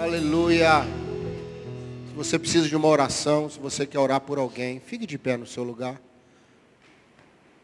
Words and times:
Aleluia. 0.00 0.82
Se 2.08 2.14
você 2.14 2.38
precisa 2.38 2.66
de 2.66 2.74
uma 2.74 2.88
oração, 2.88 3.50
se 3.50 3.60
você 3.60 3.84
quer 3.84 3.98
orar 3.98 4.18
por 4.18 4.38
alguém, 4.38 4.80
fique 4.80 5.06
de 5.06 5.18
pé 5.18 5.36
no 5.36 5.44
seu 5.46 5.62
lugar. 5.62 6.00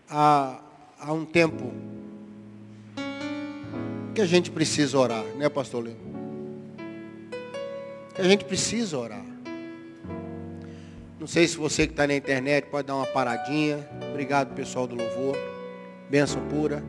Há, 0.07 0.61
há 1.01 1.15
um 1.15 1.25
tempo 1.25 1.73
que 4.15 4.21
a 4.21 4.27
gente 4.27 4.51
precisa 4.51 4.99
orar, 4.99 5.25
né, 5.39 5.49
pastor 5.49 5.85
Leo? 5.85 5.97
Que 8.15 8.21
a 8.21 8.25
gente 8.25 8.45
precisa 8.45 8.99
orar. 8.99 9.25
Não 11.19 11.27
sei 11.27 11.49
se 11.49 11.57
você 11.57 11.87
que 11.87 11.95
está 11.95 12.07
na 12.07 12.15
internet 12.15 12.67
pode 12.67 12.87
dar 12.87 12.97
uma 12.97 13.07
paradinha. 13.07 13.89
Obrigado, 14.11 14.55
pessoal 14.55 14.87
do 14.87 14.95
louvor. 14.95 15.39
Bênção 16.11 16.47
pura. 16.49 16.85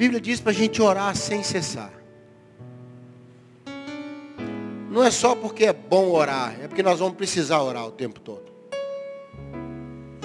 Bíblia 0.00 0.18
diz 0.18 0.40
para 0.40 0.50
a 0.50 0.54
gente 0.54 0.80
orar 0.80 1.14
sem 1.14 1.42
cessar. 1.42 1.92
Não 4.90 5.04
é 5.04 5.10
só 5.10 5.36
porque 5.36 5.66
é 5.66 5.74
bom 5.74 6.12
orar, 6.12 6.58
é 6.58 6.66
porque 6.66 6.82
nós 6.82 7.00
vamos 7.00 7.18
precisar 7.18 7.60
orar 7.60 7.86
o 7.86 7.92
tempo 7.92 8.18
todo. 8.18 8.50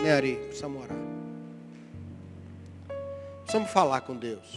Né, 0.02 0.13
Ari? 0.13 0.38
Precisamos 0.45 0.81
orar. 0.81 0.97
Precisamos 3.41 3.69
falar 3.69 3.99
com 3.99 4.16
Deus. 4.16 4.55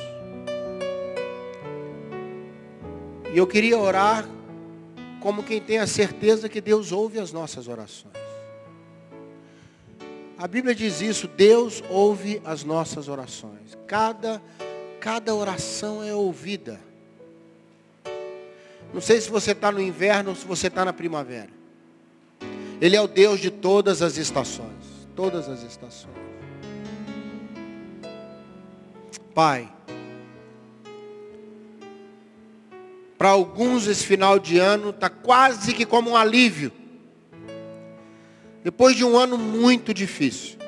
E 3.34 3.37
eu 3.37 3.46
queria 3.48 3.76
orar 3.76 4.24
como 5.20 5.42
quem 5.42 5.60
tem 5.60 5.78
a 5.78 5.87
certeza 5.88 6.48
que 6.48 6.60
Deus 6.60 6.92
ouve 6.92 7.18
as 7.18 7.32
nossas 7.32 7.66
orações. 7.66 8.14
A 10.38 10.46
Bíblia 10.46 10.76
diz 10.76 11.00
isso, 11.00 11.26
Deus 11.26 11.82
ouve 11.90 12.40
as 12.45 12.62
nossas 12.62 13.09
orações. 13.09 13.76
Cada, 13.88 14.40
cada 15.08 15.34
oração 15.34 16.04
é 16.04 16.14
ouvida. 16.14 16.78
Não 18.92 19.00
sei 19.00 19.18
se 19.22 19.30
você 19.30 19.52
está 19.52 19.72
no 19.72 19.80
inverno 19.80 20.28
ou 20.28 20.37
se 20.37 20.45
você 20.45 20.66
está 20.66 20.84
na 20.84 20.92
primavera. 20.92 21.48
Ele 22.78 22.95
é 22.95 23.00
o 23.00 23.09
Deus 23.09 23.40
de 23.40 23.50
todas 23.50 24.02
as 24.02 24.18
estações. 24.18 24.68
Todas 25.16 25.48
as 25.48 25.62
estações. 25.62 26.15
Pai, 29.34 29.73
para 33.16 33.30
alguns 33.30 33.87
esse 33.87 34.04
final 34.04 34.38
de 34.38 34.59
ano 34.59 34.90
está 34.90 35.09
quase 35.09 35.72
que 35.72 35.87
como 35.87 36.10
um 36.10 36.16
alívio. 36.18 36.70
Depois 38.62 38.95
de 38.95 39.06
um 39.06 39.16
ano 39.16 39.38
muito 39.38 39.95
difícil. 39.95 40.59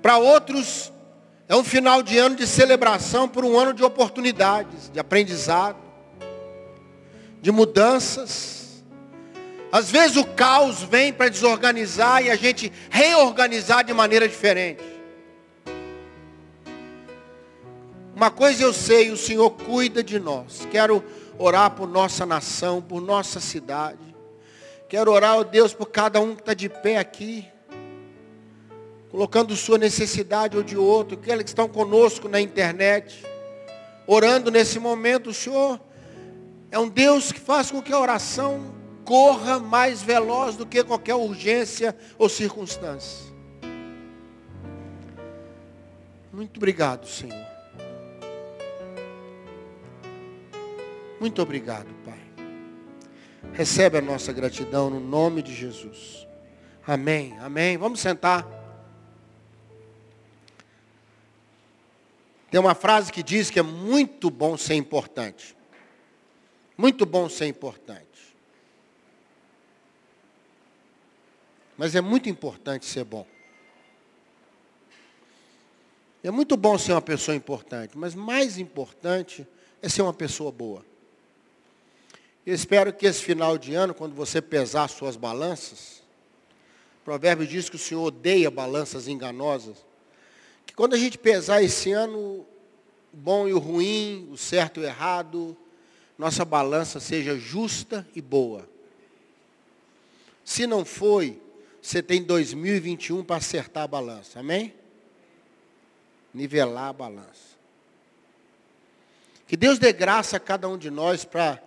Para 0.00 0.16
outros, 0.16 0.90
é 1.48 1.54
um 1.54 1.62
final 1.62 2.02
de 2.02 2.18
ano 2.18 2.34
de 2.34 2.46
celebração 2.46 3.28
por 3.28 3.44
um 3.44 3.58
ano 3.58 3.72
de 3.72 3.84
oportunidades, 3.84 4.90
de 4.90 4.98
aprendizado, 4.98 5.78
de 7.40 7.52
mudanças. 7.52 8.82
Às 9.70 9.90
vezes 9.90 10.16
o 10.16 10.24
caos 10.24 10.82
vem 10.82 11.12
para 11.12 11.28
desorganizar 11.28 12.22
e 12.24 12.30
a 12.30 12.36
gente 12.36 12.72
reorganizar 12.90 13.84
de 13.84 13.92
maneira 13.92 14.28
diferente. 14.28 14.82
Uma 18.14 18.30
coisa 18.30 18.62
eu 18.62 18.72
sei, 18.72 19.10
o 19.10 19.16
Senhor 19.16 19.50
cuida 19.50 20.02
de 20.02 20.18
nós. 20.18 20.66
Quero 20.70 21.04
orar 21.38 21.70
por 21.72 21.86
nossa 21.86 22.24
nação, 22.24 22.80
por 22.80 23.00
nossa 23.00 23.40
cidade. 23.40 24.16
Quero 24.88 25.12
orar, 25.12 25.36
ó 25.36 25.44
Deus, 25.44 25.74
por 25.74 25.86
cada 25.86 26.18
um 26.18 26.34
que 26.34 26.40
está 26.40 26.54
de 26.54 26.68
pé 26.68 26.96
aqui. 26.96 27.46
Colocando 29.16 29.56
sua 29.56 29.78
necessidade 29.78 30.58
ou 30.58 30.62
de 30.62 30.76
outro. 30.76 31.18
Aqueles 31.18 31.44
que 31.44 31.48
estão 31.48 31.66
conosco 31.66 32.28
na 32.28 32.38
internet. 32.38 33.24
Orando 34.06 34.50
nesse 34.50 34.78
momento, 34.78 35.30
o 35.30 35.32
Senhor 35.32 35.80
é 36.70 36.78
um 36.78 36.86
Deus 36.86 37.32
que 37.32 37.40
faz 37.40 37.70
com 37.70 37.80
que 37.80 37.94
a 37.94 37.98
oração 37.98 38.74
corra 39.06 39.58
mais 39.58 40.02
veloz 40.02 40.54
do 40.54 40.66
que 40.66 40.84
qualquer 40.84 41.14
urgência 41.14 41.96
ou 42.18 42.28
circunstância. 42.28 43.32
Muito 46.30 46.58
obrigado, 46.58 47.06
Senhor. 47.08 47.46
Muito 51.18 51.40
obrigado, 51.40 51.88
Pai. 52.04 52.20
Recebe 53.54 53.96
a 53.96 54.02
nossa 54.02 54.30
gratidão 54.30 54.90
no 54.90 55.00
nome 55.00 55.40
de 55.40 55.54
Jesus. 55.54 56.28
Amém, 56.86 57.34
amém. 57.40 57.78
Vamos 57.78 58.00
sentar. 58.00 58.65
Tem 62.50 62.60
uma 62.60 62.74
frase 62.74 63.12
que 63.12 63.22
diz 63.22 63.50
que 63.50 63.58
é 63.58 63.62
muito 63.62 64.30
bom 64.30 64.56
ser 64.56 64.74
importante. 64.74 65.56
Muito 66.76 67.04
bom 67.04 67.28
ser 67.28 67.46
importante. 67.46 68.06
Mas 71.76 71.94
é 71.94 72.00
muito 72.00 72.28
importante 72.28 72.86
ser 72.86 73.04
bom. 73.04 73.26
É 76.22 76.30
muito 76.30 76.56
bom 76.56 76.76
ser 76.76 76.92
uma 76.92 77.02
pessoa 77.02 77.36
importante, 77.36 77.96
mas 77.96 78.14
mais 78.14 78.58
importante 78.58 79.46
é 79.80 79.88
ser 79.88 80.02
uma 80.02 80.12
pessoa 80.12 80.50
boa. 80.50 80.84
Eu 82.44 82.54
espero 82.54 82.92
que 82.92 83.06
esse 83.06 83.22
final 83.22 83.56
de 83.58 83.74
ano, 83.74 83.94
quando 83.94 84.14
você 84.14 84.40
pesar 84.40 84.88
suas 84.88 85.16
balanças, 85.16 86.02
o 87.00 87.04
provérbio 87.04 87.46
diz 87.46 87.68
que 87.68 87.76
o 87.76 87.78
Senhor 87.78 88.02
odeia 88.02 88.50
balanças 88.50 89.06
enganosas. 89.06 89.84
Quando 90.76 90.92
a 90.92 90.98
gente 90.98 91.16
pesar 91.16 91.62
esse 91.62 91.90
ano, 91.90 92.18
o 92.18 92.46
bom 93.10 93.48
e 93.48 93.54
o 93.54 93.58
ruim, 93.58 94.28
o 94.30 94.36
certo 94.36 94.78
e 94.78 94.84
o 94.84 94.86
errado, 94.86 95.56
nossa 96.18 96.44
balança 96.44 97.00
seja 97.00 97.38
justa 97.38 98.06
e 98.14 98.20
boa. 98.20 98.68
Se 100.44 100.66
não 100.66 100.84
foi, 100.84 101.40
você 101.80 102.02
tem 102.02 102.22
2021 102.22 103.24
para 103.24 103.36
acertar 103.36 103.84
a 103.84 103.88
balança. 103.88 104.40
Amém? 104.40 104.74
Nivelar 106.34 106.90
a 106.90 106.92
balança. 106.92 107.56
Que 109.48 109.56
Deus 109.56 109.78
dê 109.78 109.94
graça 109.94 110.36
a 110.36 110.40
cada 110.40 110.68
um 110.68 110.76
de 110.76 110.90
nós 110.90 111.24
para 111.24 111.60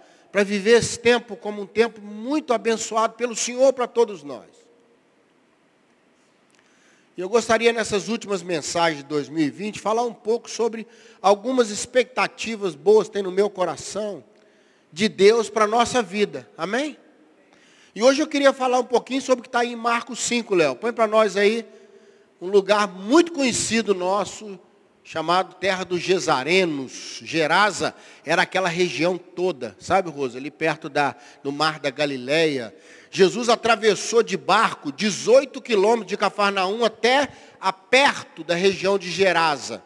viver 0.46 0.78
esse 0.78 1.00
tempo 1.00 1.36
como 1.36 1.64
um 1.64 1.66
tempo 1.66 2.00
muito 2.00 2.53
abençoado 2.53 3.16
pelo 3.16 3.36
Senhor 3.36 3.74
para 3.74 3.88
todos 3.88 4.22
nós. 4.22 4.59
E 7.19 7.22
eu 7.22 7.28
gostaria 7.28 7.74
nessas 7.74 8.07
últimas 8.07 8.41
mensagens 8.41 9.03
de 9.03 9.09
2020 9.09 9.81
falar 9.81 10.03
um 10.03 10.13
pouco 10.13 10.50
sobre 10.50 10.88
algumas 11.22 11.69
expectativas 11.69 12.75
boas 12.75 13.09
que 13.09 13.16
tem 13.16 13.24
no 13.24 13.30
meu 13.30 13.50
coração 13.50 14.24
de 14.90 15.09
Deus 15.09 15.50
para 15.50 15.66
a 15.66 15.68
nossa 15.68 16.02
vida. 16.02 16.50
Amém? 16.58 16.97
E 17.94 18.02
hoje 18.02 18.22
eu 18.22 18.28
queria 18.28 18.53
falar 18.53 18.79
um 18.79 18.85
pouquinho 18.85 19.22
sobre 19.22 19.41
o 19.41 19.44
que 19.44 19.50
está 19.50 19.59
aí 19.59 19.74
em 19.74 19.75
Marcos 19.75 20.18
5, 20.19 20.56
Léo. 20.56 20.78
Põe 20.78 20.94
para 20.94 21.08
nós 21.08 21.35
aí 21.35 21.66
um 22.40 22.47
lugar 22.47 22.88
muito 22.88 23.34
conhecido 23.34 23.94
nosso, 23.94 24.58
chamado 25.04 25.56
Terra 25.56 25.84
dos 25.84 26.02
Gesarenos. 26.02 27.20
Gerasa 27.24 27.96
era 28.26 28.44
aquela 28.44 28.70
região 28.70 29.18
toda, 29.18 29.76
sabe, 29.80 30.10
Rosa? 30.10 30.38
Ali 30.38 30.52
perto 30.52 30.90
da, 30.90 31.16
do 31.44 31.52
Mar 31.52 31.80
da 31.80 31.90
Galileia. 31.90 32.76
Jesus 33.12 33.50
atravessou 33.50 34.22
de 34.22 34.38
barco 34.38 34.92
18 34.92 35.62
quilômetros 35.62 36.08
de 36.08 36.18
Cafarnaum 36.18 36.86
até 36.86 37.30
a 37.59 37.74
perto 37.74 38.44
da 38.44 38.56
região 38.56 38.98
de 38.98 39.09
Gerasa. 39.09 39.84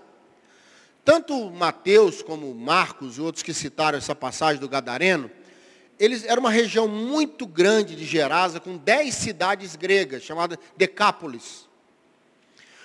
Tanto 1.06 1.50
Mateus 1.52 2.22
como 2.22 2.54
Marcos 2.54 3.18
e 3.18 3.22
outros 3.22 3.44
que 3.44 3.54
citaram 3.54 3.98
essa 3.98 4.16
passagem 4.16 4.60
do 4.60 4.70
Gadareno, 4.70 5.30
eles 6.00 6.26
era 6.26 6.40
uma 6.40 6.50
região 6.50 6.88
muito 6.88 7.46
grande 7.46 7.96
de 7.96 8.06
Gerasa, 8.06 8.60
com 8.60 8.78
dez 8.78 9.16
cidades 9.16 9.76
gregas, 9.76 10.24
chamadas 10.24 10.58
Decápolis. 10.76 11.68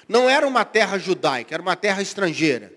Não 0.09 0.29
era 0.29 0.47
uma 0.47 0.65
terra 0.65 0.99
judaica, 0.99 1.55
era 1.55 1.63
uma 1.63 1.77
terra 1.77 2.01
estrangeira. 2.01 2.73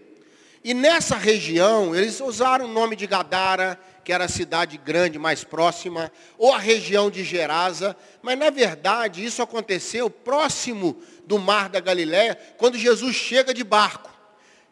E 0.64 0.74
nessa 0.74 1.16
região, 1.16 1.96
eles 1.96 2.20
usaram 2.20 2.66
o 2.66 2.68
nome 2.68 2.96
de 2.96 3.08
Gadara, 3.08 3.80
que 4.04 4.12
era 4.12 4.26
a 4.26 4.30
cidade 4.30 4.78
grande 4.78 5.18
mais 5.18 5.44
próxima, 5.44 6.12
ou 6.38 6.54
a 6.54 6.60
região 6.60 7.10
de 7.10 7.24
Gerasa, 7.24 7.96
mas 8.22 8.38
na 8.38 8.50
verdade 8.50 9.24
isso 9.24 9.42
aconteceu 9.42 10.10
próximo 10.10 11.02
do 11.26 11.40
mar 11.40 11.70
da 11.70 11.80
Galiléia, 11.80 12.38
quando 12.58 12.78
Jesus 12.78 13.16
chega 13.16 13.54
de 13.54 13.64
barco. 13.64 14.12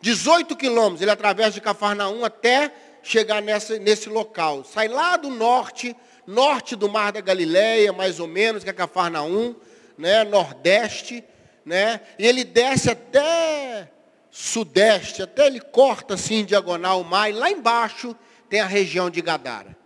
18 0.02 0.56
quilômetros, 0.56 1.02
ele 1.02 1.12
atravessa 1.12 1.52
de 1.52 1.62
Cafarnaum 1.62 2.24
até 2.24 2.72
chegar 3.02 3.42
nessa, 3.42 3.78
nesse 3.80 4.10
local. 4.10 4.64
Sai 4.64 4.88
lá 4.88 5.18
do 5.18 5.30
norte, 5.30 5.96
norte 6.26 6.76
do 6.76 6.90
mar 6.90 7.12
da 7.12 7.22
Galiléia, 7.22 7.92
mais 7.92 8.20
ou 8.20 8.28
menos, 8.28 8.64
que 8.64 8.70
é 8.70 8.74
Cafarnaum, 8.74 9.56
né, 9.98 10.24
nordeste, 10.24 11.24
né? 11.66 12.02
E 12.18 12.26
ele 12.26 12.44
desce 12.44 12.90
até 12.90 13.92
sudeste, 14.32 15.22
até 15.22 15.48
ele 15.48 15.60
corta 15.60 16.14
assim 16.14 16.36
em 16.36 16.46
diagonal 16.46 17.02
o 17.02 17.06
mar, 17.06 17.30
e 17.30 17.34
lá 17.34 17.50
embaixo 17.50 18.16
tem 18.50 18.60
a 18.60 18.66
região 18.66 19.10
de 19.10 19.22
Gadara. 19.22 19.78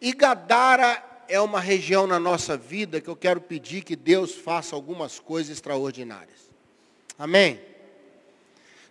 E 0.00 0.12
Gadara 0.12 1.02
é 1.28 1.40
uma 1.40 1.60
região 1.60 2.06
na 2.06 2.18
nossa 2.18 2.56
vida 2.56 3.00
que 3.00 3.08
eu 3.08 3.16
quero 3.16 3.40
pedir 3.40 3.82
que 3.82 3.94
Deus 3.94 4.34
faça 4.34 4.74
algumas 4.74 5.18
coisas 5.18 5.52
extraordinárias. 5.52 6.48
Amém? 7.18 7.60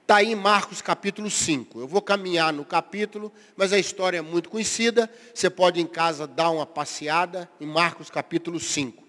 Está 0.02 0.18
aí 0.18 0.32
em 0.32 0.36
Marcos 0.36 0.82
capítulo 0.82 1.30
5. 1.30 1.82
Eu 1.82 1.88
vou 1.88 2.02
caminhar 2.02 2.54
no 2.54 2.64
capítulo, 2.64 3.32
mas 3.56 3.74
a 3.74 3.80
história 3.80 4.20
é 4.20 4.22
muito 4.22 4.50
conhecida. 4.50 5.12
Você 5.34 5.50
pode 5.50 5.82
em 5.82 5.88
casa 5.88 6.26
dar 6.26 6.50
uma 6.50 6.66
passeada 6.66 7.50
em 7.60 7.66
Marcos 7.66 8.10
capítulo 8.10 8.60
5. 8.60 9.07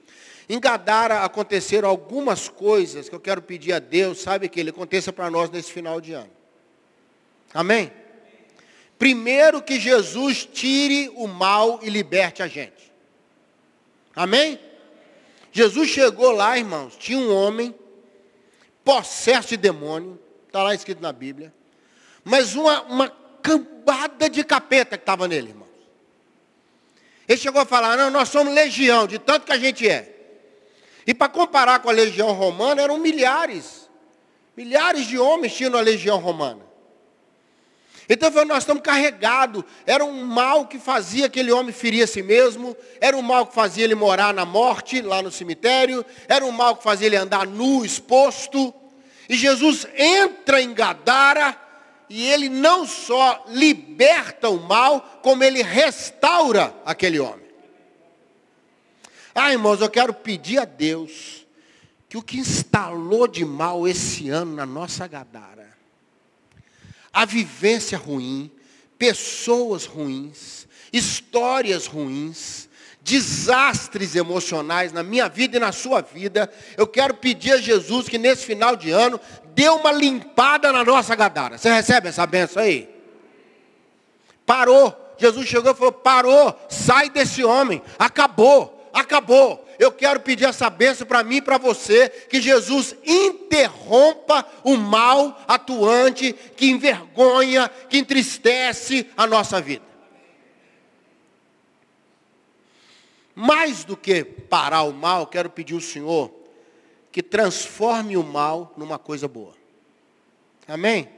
Em 0.49 0.59
Gadara 0.59 1.25
aconteceram 1.25 1.89
algumas 1.89 2.49
coisas 2.49 3.09
que 3.09 3.15
eu 3.15 3.21
quero 3.21 3.43
pedir 3.43 3.73
a 3.75 3.79
Deus, 3.79 4.21
sabe, 4.21 4.49
que 4.49 4.59
Ele 4.59 4.71
aconteça 4.71 5.12
para 5.12 5.31
nós 5.31 5.50
nesse 5.50 5.71
final 5.71 6.00
de 6.00 6.15
ano. 6.15 6.31
Amém? 7.53 7.93
Primeiro 8.99 9.62
que 9.62 9.79
Jesus 9.79 10.49
tire 10.50 11.12
o 11.15 11.27
mal 11.27 11.81
e 11.83 11.91
liberte 11.91 12.43
a 12.43 12.49
gente. 12.49 12.93
Amém? 14.17 14.59
Jesus 15.53 15.91
chegou 15.91 16.31
lá, 16.31 16.56
irmãos, 16.56 16.97
tinha 16.97 17.19
um 17.19 17.33
homem 17.33 17.75
possesso 18.83 19.50
de 19.50 19.56
demônio, 19.59 20.19
está 20.47 20.62
lá 20.62 20.75
escrito 20.75 21.03
na 21.03 21.12
Bíblia, 21.12 21.53
mas 22.25 22.55
uma, 22.55 22.83
uma 22.83 23.09
cambada 23.43 24.29
de 24.31 24.43
capeta 24.43 24.97
que 24.97 25.03
estava 25.03 25.29
nele, 25.29 25.50
irmãos. 25.50 25.69
Ele 27.29 27.39
chegou 27.39 27.61
a 27.61 27.67
falar, 27.67 27.97
não, 27.99 28.11
nós 28.11 28.31
somos 28.31 28.55
legião, 28.55 29.06
de 29.06 29.19
tanto 29.19 29.45
que 29.45 29.53
a 29.53 29.59
gente 29.59 29.87
é. 29.87 30.18
E 31.08 31.14
para 31.14 31.31
comparar 31.31 31.78
com 31.78 31.88
a 31.88 31.93
legião 31.93 32.32
romana, 32.32 32.82
eram 32.82 32.99
milhares. 32.99 33.88
Milhares 34.55 35.06
de 35.06 35.19
homens 35.19 35.55
tinham 35.55 35.75
a 35.75 35.81
legião 35.81 36.19
romana. 36.19 36.60
Então 38.06 38.31
nós 38.44 38.58
estamos 38.58 38.82
carregados. 38.82 39.64
Era 39.87 40.05
um 40.05 40.22
mal 40.22 40.66
que 40.66 40.78
fazia 40.78 41.25
aquele 41.25 41.50
homem 41.50 41.72
ferir 41.72 42.05
a 42.05 42.06
si 42.06 42.22
mesmo. 42.22 42.76
Era 43.00 43.16
um 43.16 43.22
mal 43.22 43.46
que 43.46 43.55
fazia 43.55 43.84
ele 43.84 43.94
morar 43.94 44.34
na 44.34 44.44
morte, 44.44 45.00
lá 45.00 45.22
no 45.22 45.31
cemitério. 45.31 46.05
Era 46.28 46.44
um 46.44 46.52
mal 46.52 46.76
que 46.76 46.82
fazia 46.82 47.06
ele 47.06 47.16
andar 47.16 47.46
nu, 47.46 47.87
exposto. 47.87 48.75
E 49.31 49.34
Jesus 49.34 49.87
entra 49.96 50.61
em 50.61 50.75
Gadara 50.75 51.56
e 52.11 52.26
ele 52.31 52.50
não 52.50 52.87
só 52.87 53.46
liberta 53.49 54.50
o 54.50 54.61
mal, 54.61 55.20
como 55.22 55.43
ele 55.43 55.62
restaura 55.62 56.75
aquele 56.84 57.19
homem. 57.19 57.48
Ah, 59.40 59.52
irmãos, 59.52 59.81
eu 59.81 59.88
quero 59.88 60.12
pedir 60.12 60.58
a 60.58 60.64
Deus 60.64 61.46
que 62.08 62.17
o 62.17 62.23
que 62.23 62.38
instalou 62.38 63.29
de 63.29 63.44
mal 63.44 63.87
esse 63.87 64.29
ano 64.29 64.56
na 64.56 64.67
nossa 64.67 65.06
Gadara, 65.06 65.69
a 67.12 67.25
vivência 67.25 67.96
ruim, 67.96 68.50
pessoas 68.99 69.85
ruins, 69.85 70.67
histórias 70.93 71.87
ruins, 71.87 72.69
desastres 73.00 74.17
emocionais 74.17 74.93
na 74.93 75.05
minha 75.05 75.29
vida 75.29 75.56
e 75.56 75.61
na 75.61 75.70
sua 75.70 76.00
vida, 76.00 76.52
eu 76.76 76.87
quero 76.87 77.14
pedir 77.14 77.52
a 77.52 77.58
Jesus 77.58 78.08
que 78.08 78.19
nesse 78.19 78.44
final 78.44 78.75
de 78.75 78.90
ano 78.90 79.20
dê 79.55 79.69
uma 79.69 79.93
limpada 79.93 80.73
na 80.73 80.85
nossa 80.85 81.14
Gadara. 81.14 81.58
Você 81.58 81.70
recebe 81.70 82.08
essa 82.08 82.26
benção 82.26 82.62
aí? 82.62 82.88
Parou. 84.44 85.14
Jesus 85.17 85.49
chegou 85.49 85.73
e 85.73 85.75
falou: 85.75 85.93
parou, 85.93 86.58
sai 86.69 87.11
desse 87.11 87.44
homem, 87.44 87.82
acabou 87.99 88.77
acabou. 88.99 89.67
Eu 89.79 89.93
quero 89.93 90.21
pedir 90.21 90.45
essa 90.45 90.69
bênção 90.69 91.06
para 91.06 91.23
mim 91.23 91.37
e 91.37 91.43
para 91.43 91.59
você, 91.59 92.09
que 92.09 92.41
Jesus 92.41 92.97
interrompa 93.05 94.47
o 94.65 94.77
mal 94.77 95.41
atuante 95.47 96.33
que 96.33 96.67
envergonha, 96.71 97.69
que 97.89 97.99
entristece 97.99 99.06
a 99.17 99.27
nossa 99.27 99.61
vida. 99.61 99.87
Mais 103.35 103.85
do 103.85 103.97
que 103.97 104.25
parar 104.25 104.83
o 104.83 104.93
mal, 104.93 105.27
quero 105.27 105.49
pedir 105.49 105.75
ao 105.75 105.81
Senhor 105.81 106.33
que 107.12 107.23
transforme 107.23 108.17
o 108.17 108.23
mal 108.23 108.75
numa 108.77 108.99
coisa 108.99 109.29
boa. 109.29 109.55
Amém? 110.67 111.18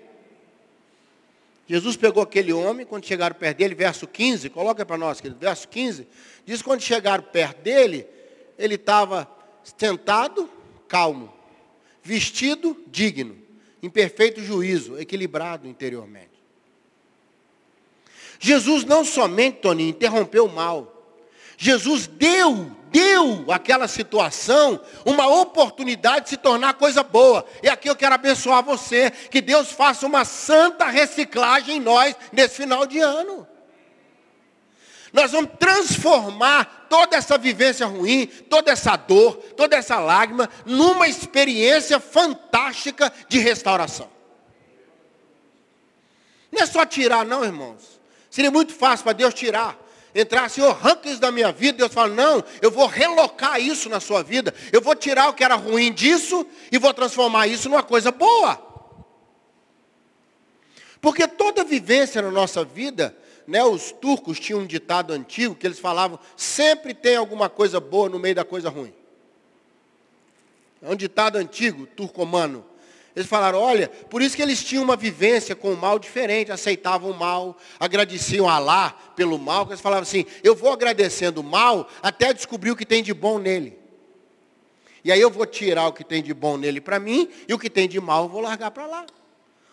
Jesus 1.71 1.97
pegou 1.97 2.21
aquele 2.21 2.53
homem, 2.53 2.85
quando 2.85 3.07
chegaram 3.07 3.37
perto 3.37 3.59
dele, 3.59 3.77
verso 3.77 4.05
15, 4.05 4.51
coloca 4.51 4.85
para 4.85 4.99
nós, 4.99 5.21
querido, 5.21 5.39
verso 5.39 5.69
15, 5.69 6.05
diz 6.45 6.63
quando 6.63 6.81
chegaram 6.81 7.23
perto 7.23 7.63
dele, 7.63 8.09
ele 8.59 8.75
estava 8.75 9.31
sentado, 9.79 10.51
calmo, 10.89 11.33
vestido, 12.03 12.77
digno, 12.89 13.39
em 13.81 13.89
perfeito 13.89 14.43
juízo, 14.43 14.99
equilibrado 14.99 15.69
interiormente. 15.69 16.43
Jesus 18.41 18.83
não 18.83 19.05
somente, 19.05 19.59
Toninho, 19.59 19.91
interrompeu 19.91 20.47
o 20.47 20.53
mal, 20.53 21.23
Jesus 21.57 22.09
deu, 22.09 22.77
deu 22.91 23.45
àquela 23.51 23.89
situação 23.89 24.81
uma 25.05 25.27
oportunidade 25.27 26.25
de 26.25 26.31
se 26.31 26.37
tornar 26.37 26.75
coisa 26.75 27.03
boa. 27.03 27.45
E 27.63 27.69
aqui 27.69 27.89
eu 27.89 27.97
quero 27.97 28.15
abençoar 28.15 28.63
você, 28.63 29.11
que 29.11 29.41
Deus 29.41 29.71
faça 29.71 30.07
uma 30.07 30.25
santa 30.25 30.87
reciclagem 30.87 31.77
em 31.77 31.81
nós 31.81 32.15
nesse 32.33 32.57
final 32.57 32.87
de 32.87 32.99
ano. 33.01 33.47
Nós 35.13 35.33
vamos 35.33 35.51
transformar 35.59 36.87
toda 36.89 37.17
essa 37.17 37.37
vivência 37.37 37.87
ruim, 37.87 38.27
toda 38.27 38.71
essa 38.71 38.97
dor, 38.97 39.37
toda 39.57 39.77
essa 39.77 39.99
lágrima, 39.99 40.49
numa 40.65 41.09
experiência 41.09 41.99
fantástica 41.99 43.13
de 43.29 43.39
restauração. 43.39 44.09
Não 46.53 46.63
é 46.63 46.67
só 46.67 46.85
tirar, 46.85 47.25
não, 47.25 47.45
irmãos. 47.45 48.01
Seria 48.31 48.51
muito 48.51 48.73
fácil 48.73 49.05
para 49.05 49.13
Deus 49.13 49.35
tirar 49.35 49.77
entrar, 50.15 50.49
Senhor, 50.49 50.71
arranca 50.71 51.09
isso 51.09 51.21
da 51.21 51.31
minha 51.31 51.53
vida. 51.53 51.79
Deus 51.79 51.93
fala, 51.93 52.15
não, 52.15 52.45
eu 52.61 52.71
vou 52.71 52.87
relocar 52.87 53.61
isso 53.61 53.89
na 53.89 54.01
sua 54.01 54.23
vida. 54.23 54.55
Eu 54.73 54.81
vou 54.81 54.95
tirar 54.95 55.29
o 55.29 55.35
que 55.35 55.45
era 55.45 55.55
ruim 55.55 55.93
disso 55.93 56.47
e 56.71 56.79
vou 56.79 56.93
transformar 56.93 57.47
isso 57.47 57.69
numa 57.69 57.83
coisa 57.83 58.11
boa. 58.11 58.71
Porque 61.01 61.27
toda 61.27 61.65
vivência 61.65 62.21
na 62.21 62.31
nossa 62.31 62.65
vida, 62.65 63.17
né, 63.47 63.65
os 63.65 63.91
turcos 63.91 64.39
tinham 64.39 64.61
um 64.61 64.67
ditado 64.67 65.13
antigo 65.13 65.55
que 65.55 65.67
eles 65.67 65.79
falavam, 65.79 66.19
sempre 66.37 66.93
tem 66.93 67.17
alguma 67.17 67.49
coisa 67.49 67.81
boa 67.81 68.09
no 68.09 68.19
meio 68.19 68.35
da 68.35 68.45
coisa 68.45 68.69
ruim. 68.69 68.93
É 70.83 70.89
um 70.89 70.97
ditado 70.97 71.37
antigo, 71.37 71.87
turcomano. 71.87 72.65
Eles 73.15 73.29
falaram, 73.29 73.59
olha, 73.59 73.89
por 73.89 74.23
isso 74.23 74.37
que 74.37 74.43
eles 74.43 74.63
tinham 74.63 74.85
uma 74.85 74.97
vivência 74.97 75.57
com 75.57 75.73
o 75.73 75.77
mal 75.77 75.99
diferente, 75.99 76.53
aceitavam 76.53 77.11
o 77.11 77.19
mal, 77.19 77.57
agradeciam 77.79 78.49
a 78.49 78.55
Alá 78.55 78.91
pelo 79.17 79.39
mal, 79.39 79.67
eles 79.67 79.81
falavam 79.81 80.03
assim, 80.03 80.25
eu 80.45 80.55
vou 80.55 80.73
agradecendo 80.73 81.41
o 81.41 81.45
mal 81.45 81.89
até 82.03 82.33
descobrir 82.33 82.71
o 82.71 82.77
que 82.77 82.87
tem 82.87 83.03
de 83.03 83.13
bom 83.13 83.39
nele. 83.39 83.77
E 85.03 85.11
aí 85.11 85.21
eu 85.21 85.31
vou 85.31 85.47
tirar 85.47 85.89
o 85.89 85.93
que 85.93 86.05
tem 86.05 86.23
de 86.23 86.33
bom 86.33 86.57
nele 86.57 86.81
para 86.81 87.01
mim, 87.01 87.29
e 87.49 87.55
o 87.55 87.59
que 87.59 87.71
tem 87.71 87.89
de 87.89 88.01
mal 88.01 88.25
eu 88.25 88.29
vou 88.29 88.41
largar 88.41 88.71
para 88.71 88.87
lá. 88.87 89.07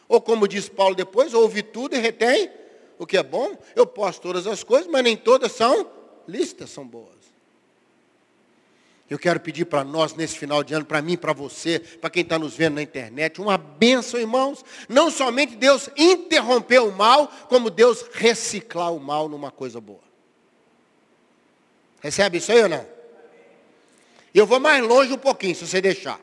Ou 0.07 0.21
como 0.21 0.47
diz 0.47 0.69
Paulo 0.69 0.95
depois, 0.95 1.33
ouve 1.33 1.61
tudo 1.61 1.95
e 1.95 1.99
retém 1.99 2.49
o 2.97 3.05
que 3.05 3.17
é 3.17 3.23
bom. 3.23 3.57
Eu 3.75 3.85
posso 3.85 4.21
todas 4.21 4.47
as 4.47 4.63
coisas, 4.63 4.87
mas 4.87 5.03
nem 5.03 5.17
todas 5.17 5.51
são 5.51 5.89
listas, 6.27 6.69
são 6.69 6.87
boas. 6.87 7.16
Eu 9.09 9.17
quero 9.17 9.39
pedir 9.39 9.65
para 9.65 9.85
nós 9.85 10.13
nesse 10.15 10.37
final 10.37 10.61
de 10.63 10.73
ano, 10.73 10.85
para 10.85 11.01
mim, 11.01 11.15
para 11.15 11.31
você, 11.31 11.79
para 11.79 12.09
quem 12.09 12.23
está 12.23 12.37
nos 12.37 12.55
vendo 12.55 12.75
na 12.75 12.81
internet, 12.81 13.39
uma 13.39 13.57
bênção, 13.57 14.19
irmãos. 14.19 14.65
Não 14.89 15.09
somente 15.09 15.55
Deus 15.55 15.89
interromper 15.95 16.79
o 16.79 16.91
mal, 16.91 17.27
como 17.47 17.69
Deus 17.69 18.05
reciclar 18.11 18.93
o 18.93 18.99
mal 18.99 19.29
numa 19.29 19.49
coisa 19.49 19.79
boa. 19.79 20.03
Recebe 22.01 22.39
isso 22.39 22.51
aí 22.51 22.63
ou 22.63 22.69
não? 22.69 22.85
Eu 24.33 24.45
vou 24.45 24.59
mais 24.59 24.83
longe 24.85 25.13
um 25.13 25.17
pouquinho, 25.17 25.55
se 25.55 25.65
você 25.65 25.79
deixar. 25.79 26.19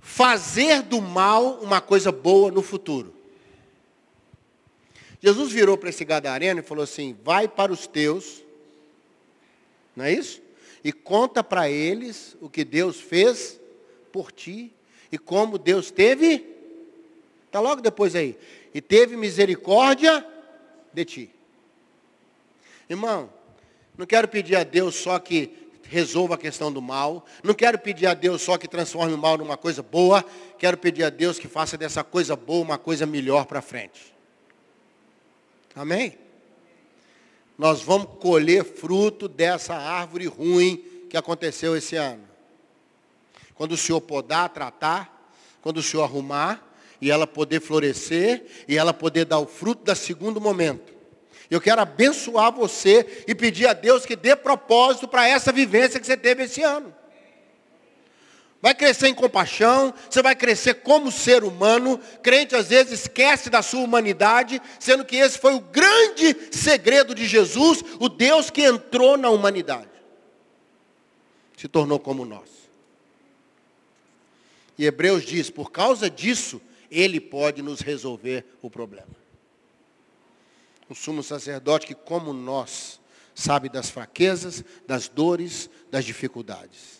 Fazer 0.00 0.82
do 0.82 1.02
mal 1.02 1.58
uma 1.60 1.80
coisa 1.80 2.10
boa 2.10 2.50
no 2.50 2.62
futuro. 2.62 3.14
Jesus 5.20 5.52
virou 5.52 5.76
para 5.76 5.90
esse 5.90 6.04
gadareno 6.06 6.60
e 6.60 6.62
falou 6.62 6.84
assim: 6.84 7.16
vai 7.22 7.46
para 7.46 7.70
os 7.70 7.86
teus. 7.86 8.42
Não 9.94 10.04
é 10.04 10.12
isso? 10.12 10.45
E 10.82 10.92
conta 10.92 11.42
para 11.42 11.68
eles 11.68 12.36
o 12.40 12.48
que 12.48 12.64
Deus 12.64 13.00
fez 13.00 13.60
por 14.12 14.32
ti 14.32 14.72
e 15.10 15.18
como 15.18 15.58
Deus 15.58 15.90
teve. 15.90 16.44
Está 17.46 17.60
logo 17.60 17.80
depois 17.80 18.14
aí. 18.14 18.38
E 18.74 18.80
teve 18.80 19.16
misericórdia 19.16 20.26
de 20.92 21.04
ti. 21.04 21.30
Irmão, 22.88 23.30
não 23.96 24.06
quero 24.06 24.28
pedir 24.28 24.56
a 24.56 24.64
Deus 24.64 24.94
só 24.94 25.18
que 25.18 25.50
resolva 25.88 26.34
a 26.34 26.38
questão 26.38 26.72
do 26.72 26.82
mal. 26.82 27.24
Não 27.42 27.54
quero 27.54 27.78
pedir 27.78 28.06
a 28.06 28.14
Deus 28.14 28.42
só 28.42 28.58
que 28.58 28.68
transforme 28.68 29.14
o 29.14 29.18
mal 29.18 29.38
numa 29.38 29.56
coisa 29.56 29.82
boa. 29.82 30.24
Quero 30.58 30.76
pedir 30.76 31.04
a 31.04 31.10
Deus 31.10 31.38
que 31.38 31.48
faça 31.48 31.76
dessa 31.76 32.04
coisa 32.04 32.36
boa 32.36 32.62
uma 32.62 32.78
coisa 32.78 33.06
melhor 33.06 33.46
para 33.46 33.62
frente. 33.62 34.14
Amém? 35.74 36.18
Nós 37.58 37.80
vamos 37.82 38.08
colher 38.20 38.64
fruto 38.64 39.28
dessa 39.28 39.74
árvore 39.74 40.26
ruim 40.26 40.84
que 41.08 41.16
aconteceu 41.16 41.76
esse 41.76 41.96
ano. 41.96 42.24
Quando 43.54 43.72
o 43.72 43.76
Senhor 43.76 44.00
podar, 44.00 44.50
tratar, 44.50 45.30
quando 45.62 45.78
o 45.78 45.82
Senhor 45.82 46.02
arrumar, 46.02 46.62
e 47.00 47.10
ela 47.10 47.26
poder 47.26 47.60
florescer, 47.60 48.44
e 48.66 48.76
ela 48.76 48.92
poder 48.92 49.24
dar 49.24 49.38
o 49.38 49.46
fruto 49.46 49.84
da 49.84 49.94
segundo 49.94 50.40
momento. 50.40 50.94
Eu 51.50 51.60
quero 51.60 51.80
abençoar 51.80 52.52
você 52.52 53.24
e 53.26 53.34
pedir 53.34 53.66
a 53.66 53.72
Deus 53.72 54.04
que 54.04 54.16
dê 54.16 54.34
propósito 54.34 55.06
para 55.06 55.28
essa 55.28 55.52
vivência 55.52 56.00
que 56.00 56.06
você 56.06 56.16
teve 56.16 56.44
esse 56.44 56.62
ano. 56.62 56.94
Vai 58.66 58.74
crescer 58.74 59.06
em 59.06 59.14
compaixão, 59.14 59.94
você 60.10 60.20
vai 60.20 60.34
crescer 60.34 60.74
como 60.82 61.12
ser 61.12 61.44
humano. 61.44 62.00
Crente 62.20 62.56
às 62.56 62.66
vezes 62.66 63.02
esquece 63.02 63.48
da 63.48 63.62
sua 63.62 63.78
humanidade, 63.78 64.60
sendo 64.80 65.04
que 65.04 65.14
esse 65.14 65.38
foi 65.38 65.54
o 65.54 65.60
grande 65.60 66.36
segredo 66.50 67.14
de 67.14 67.28
Jesus, 67.28 67.80
o 68.00 68.08
Deus 68.08 68.50
que 68.50 68.62
entrou 68.62 69.16
na 69.16 69.30
humanidade. 69.30 69.88
Se 71.56 71.68
tornou 71.68 72.00
como 72.00 72.24
nós. 72.24 72.50
E 74.76 74.84
Hebreus 74.84 75.24
diz, 75.24 75.48
por 75.48 75.70
causa 75.70 76.10
disso, 76.10 76.60
ele 76.90 77.20
pode 77.20 77.62
nos 77.62 77.78
resolver 77.78 78.44
o 78.60 78.68
problema. 78.68 79.14
O 80.88 80.94
sumo 80.94 81.22
sacerdote 81.22 81.86
que, 81.86 81.94
como 81.94 82.32
nós, 82.32 82.98
sabe 83.32 83.68
das 83.68 83.90
fraquezas, 83.90 84.64
das 84.88 85.06
dores, 85.06 85.70
das 85.88 86.04
dificuldades. 86.04 86.95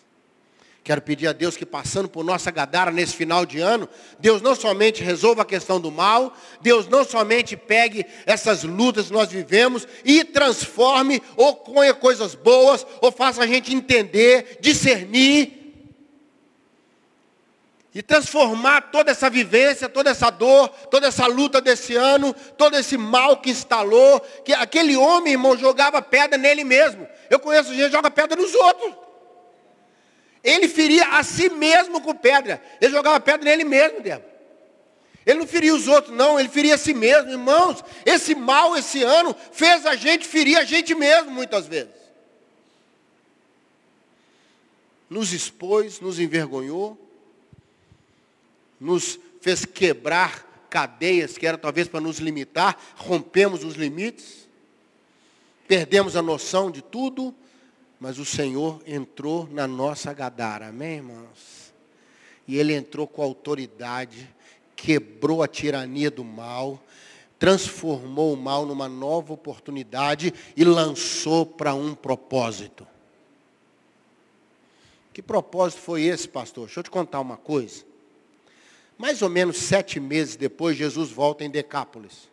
Quero 0.86 1.02
pedir 1.02 1.26
a 1.26 1.32
Deus 1.32 1.56
que 1.56 1.66
passando 1.66 2.08
por 2.08 2.22
nossa 2.22 2.48
Gadara 2.48 2.92
nesse 2.92 3.16
final 3.16 3.44
de 3.44 3.58
ano, 3.58 3.88
Deus 4.20 4.40
não 4.40 4.54
somente 4.54 5.02
resolva 5.02 5.42
a 5.42 5.44
questão 5.44 5.80
do 5.80 5.90
mal, 5.90 6.32
Deus 6.60 6.86
não 6.86 7.02
somente 7.02 7.56
pegue 7.56 8.06
essas 8.24 8.62
lutas 8.62 9.08
que 9.08 9.12
nós 9.12 9.28
vivemos 9.28 9.84
e 10.04 10.22
transforme, 10.22 11.20
ou 11.36 11.56
ponha 11.56 11.92
coisas 11.92 12.36
boas, 12.36 12.86
ou 13.00 13.10
faça 13.10 13.42
a 13.42 13.46
gente 13.48 13.74
entender, 13.74 14.58
discernir 14.60 15.74
e 17.92 18.00
transformar 18.00 18.92
toda 18.92 19.10
essa 19.10 19.28
vivência, 19.28 19.88
toda 19.88 20.10
essa 20.10 20.30
dor, 20.30 20.68
toda 20.88 21.08
essa 21.08 21.26
luta 21.26 21.60
desse 21.60 21.96
ano, 21.96 22.32
todo 22.56 22.76
esse 22.76 22.96
mal 22.96 23.38
que 23.38 23.50
instalou, 23.50 24.20
que 24.44 24.54
aquele 24.54 24.96
homem, 24.96 25.32
irmão, 25.32 25.58
jogava 25.58 26.00
pedra 26.00 26.38
nele 26.38 26.62
mesmo. 26.62 27.08
Eu 27.28 27.40
conheço 27.40 27.74
gente 27.74 27.86
que 27.86 27.96
joga 27.96 28.08
pedra 28.08 28.40
nos 28.40 28.54
outros. 28.54 29.05
Ele 30.46 30.68
feria 30.68 31.18
a 31.18 31.22
si 31.22 31.50
mesmo 31.50 32.00
com 32.00 32.14
pedra. 32.14 32.62
Ele 32.80 32.92
jogava 32.92 33.20
pedra 33.20 33.44
nele 33.44 33.64
mesmo, 33.64 34.00
Débora. 34.00 34.36
Ele 35.26 35.40
não 35.40 35.46
feria 35.46 35.74
os 35.74 35.88
outros, 35.88 36.16
não, 36.16 36.38
ele 36.38 36.48
feria 36.48 36.76
a 36.76 36.78
si 36.78 36.94
mesmo. 36.94 37.32
Irmãos, 37.32 37.82
esse 38.04 38.34
mal 38.34 38.76
esse 38.76 39.02
ano 39.02 39.34
fez 39.50 39.84
a 39.84 39.96
gente 39.96 40.26
ferir 40.26 40.56
a 40.56 40.64
gente 40.64 40.94
mesmo 40.94 41.32
muitas 41.32 41.66
vezes. 41.66 41.94
Nos 45.10 45.32
expôs, 45.32 46.00
nos 46.00 46.20
envergonhou 46.20 46.96
nos 48.80 49.18
fez 49.40 49.64
quebrar 49.64 50.66
cadeias 50.68 51.38
que 51.38 51.46
era 51.46 51.56
talvez 51.56 51.88
para 51.88 52.00
nos 52.00 52.18
limitar, 52.18 52.78
rompemos 52.96 53.64
os 53.64 53.74
limites, 53.74 54.48
perdemos 55.66 56.16
a 56.16 56.22
noção 56.22 56.70
de 56.70 56.82
tudo, 56.82 57.34
mas 57.98 58.18
o 58.18 58.24
Senhor 58.24 58.82
entrou 58.86 59.48
na 59.50 59.66
nossa 59.66 60.12
gadara, 60.12 60.68
amém, 60.68 60.96
irmãos? 60.96 61.72
E 62.46 62.56
Ele 62.56 62.74
entrou 62.74 63.06
com 63.06 63.22
autoridade, 63.22 64.28
quebrou 64.74 65.42
a 65.42 65.48
tirania 65.48 66.10
do 66.10 66.22
mal, 66.22 66.82
transformou 67.38 68.32
o 68.32 68.36
mal 68.36 68.66
numa 68.66 68.88
nova 68.88 69.32
oportunidade 69.32 70.32
e 70.56 70.64
lançou 70.64 71.44
para 71.44 71.74
um 71.74 71.94
propósito. 71.94 72.86
Que 75.12 75.22
propósito 75.22 75.80
foi 75.80 76.02
esse, 76.02 76.28
pastor? 76.28 76.66
Deixa 76.66 76.80
eu 76.80 76.84
te 76.84 76.90
contar 76.90 77.20
uma 77.20 77.38
coisa. 77.38 77.84
Mais 78.98 79.22
ou 79.22 79.28
menos 79.28 79.56
sete 79.56 79.98
meses 79.98 80.36
depois, 80.36 80.76
Jesus 80.76 81.10
volta 81.10 81.44
em 81.44 81.50
Decápolis. 81.50 82.28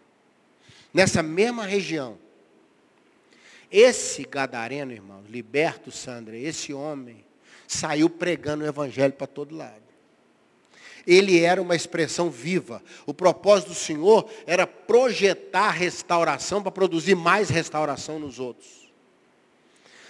Nessa 0.94 1.24
mesma 1.24 1.66
região. 1.66 2.18
Esse 3.74 4.24
gadareno, 4.24 4.92
irmãos, 4.92 5.26
liberto, 5.28 5.90
Sandra, 5.90 6.38
esse 6.38 6.72
homem, 6.72 7.26
saiu 7.68 8.08
pregando 8.08 8.64
o 8.64 8.68
evangelho 8.68 9.14
para 9.14 9.26
todo 9.26 9.56
lado. 9.56 9.82
Ele 11.08 11.42
era 11.42 11.60
uma 11.60 11.76
expressão 11.76 12.30
viva. 12.30 12.84
O 13.08 13.16
propósito 13.16 13.70
do 13.70 13.74
Senhor 13.74 14.30
era 14.46 14.68
projetar 14.68 15.72
restauração 15.72 16.62
para 16.62 16.72
produzir 16.72 17.16
mais 17.16 17.50
restauração 17.50 18.20
nos 18.20 18.40
outros. 18.40 18.92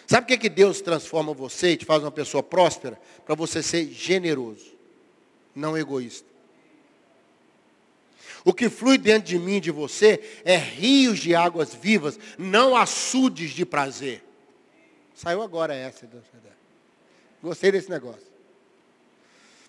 Sabe 0.05 0.25
o 0.25 0.27
que, 0.27 0.37
que 0.37 0.49
Deus 0.49 0.81
transforma 0.81 1.33
você 1.33 1.71
e 1.71 1.77
te 1.77 1.85
faz 1.85 2.03
uma 2.03 2.11
pessoa 2.11 2.43
próspera? 2.43 2.99
Para 3.25 3.33
você 3.33 3.63
ser 3.63 3.89
generoso, 3.89 4.73
não 5.55 5.77
egoísta. 5.77 6.32
O 8.45 8.53
que 8.53 8.69
flui 8.69 8.97
dentro 8.97 9.29
de 9.29 9.39
mim 9.39 9.55
e 9.55 9.61
de 9.61 9.71
você 9.71 10.41
é 10.43 10.57
rios 10.57 11.19
de 11.19 11.33
águas 11.33 11.73
vivas, 11.73 12.19
não 12.37 12.75
açudes 12.75 13.51
de 13.51 13.65
prazer. 13.65 14.23
Saiu 15.15 15.41
agora 15.41 15.73
essa. 15.73 16.07
Gostei 17.41 17.71
desse 17.71 17.89
negócio. 17.89 18.33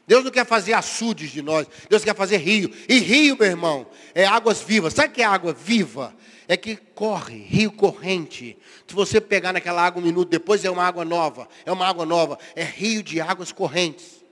Deus 0.07 0.25
não 0.25 0.31
quer 0.31 0.45
fazer 0.45 0.75
açudes 0.75 1.31
de 1.31 1.41
nós, 1.41 1.67
Deus 1.89 2.05
quer 2.05 2.15
fazer 2.15 2.37
rio. 2.39 2.71
E 2.89 2.99
rio, 2.99 3.37
meu 3.39 3.49
irmão, 3.49 3.87
é 4.15 4.27
águas 4.27 4.61
vivas. 4.61 4.93
Sabe 4.93 5.09
o 5.09 5.13
que 5.13 5.23
é 5.23 5.25
água 5.25 5.53
viva? 5.53 6.15
É 6.47 6.57
que 6.57 6.77
corre, 6.77 7.39
rio 7.39 7.73
corrente. 7.73 8.59
Se 8.87 8.95
você 8.95 9.19
pegar 9.19 9.53
naquela 9.53 9.83
água 9.83 10.03
um 10.03 10.05
minuto 10.05 10.29
depois, 10.29 10.63
é 10.65 10.71
uma 10.71 10.85
água 10.85 11.05
nova. 11.05 11.49
É 11.65 11.73
uma 11.73 11.87
água 11.87 12.05
nova. 12.05 12.39
É 12.55 12.63
rio 12.63 13.03
de 13.03 13.19
águas 13.19 13.51
correntes. 13.51 14.23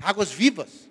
Águas 0.00 0.32
vivas. 0.32 0.88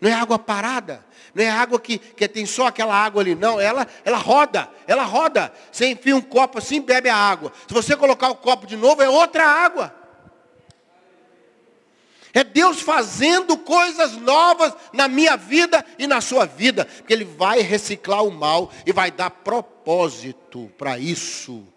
Não 0.00 0.10
é 0.10 0.12
água 0.12 0.38
parada. 0.38 1.05
Não 1.36 1.44
é 1.44 1.50
água 1.50 1.78
que, 1.78 1.98
que 1.98 2.26
tem 2.26 2.46
só 2.46 2.68
aquela 2.68 2.94
água 2.94 3.20
ali, 3.20 3.34
não. 3.34 3.60
Ela, 3.60 3.86
ela 4.06 4.16
roda, 4.16 4.70
ela 4.86 5.02
roda. 5.02 5.52
Você 5.70 5.90
enfia 5.90 6.16
um 6.16 6.22
copo 6.22 6.56
assim, 6.56 6.80
bebe 6.80 7.10
a 7.10 7.14
água. 7.14 7.52
Se 7.68 7.74
você 7.74 7.94
colocar 7.94 8.30
o 8.30 8.36
copo 8.36 8.66
de 8.66 8.74
novo, 8.74 9.02
é 9.02 9.08
outra 9.08 9.44
água. 9.44 9.94
É 12.32 12.42
Deus 12.42 12.80
fazendo 12.80 13.58
coisas 13.58 14.16
novas 14.16 14.72
na 14.94 15.08
minha 15.08 15.36
vida 15.36 15.84
e 15.98 16.06
na 16.06 16.22
sua 16.22 16.46
vida. 16.46 16.86
Porque 16.86 17.12
Ele 17.12 17.26
vai 17.26 17.60
reciclar 17.60 18.24
o 18.24 18.30
mal 18.30 18.72
e 18.86 18.92
vai 18.92 19.10
dar 19.10 19.28
propósito 19.28 20.72
para 20.78 20.98
isso. 20.98 21.68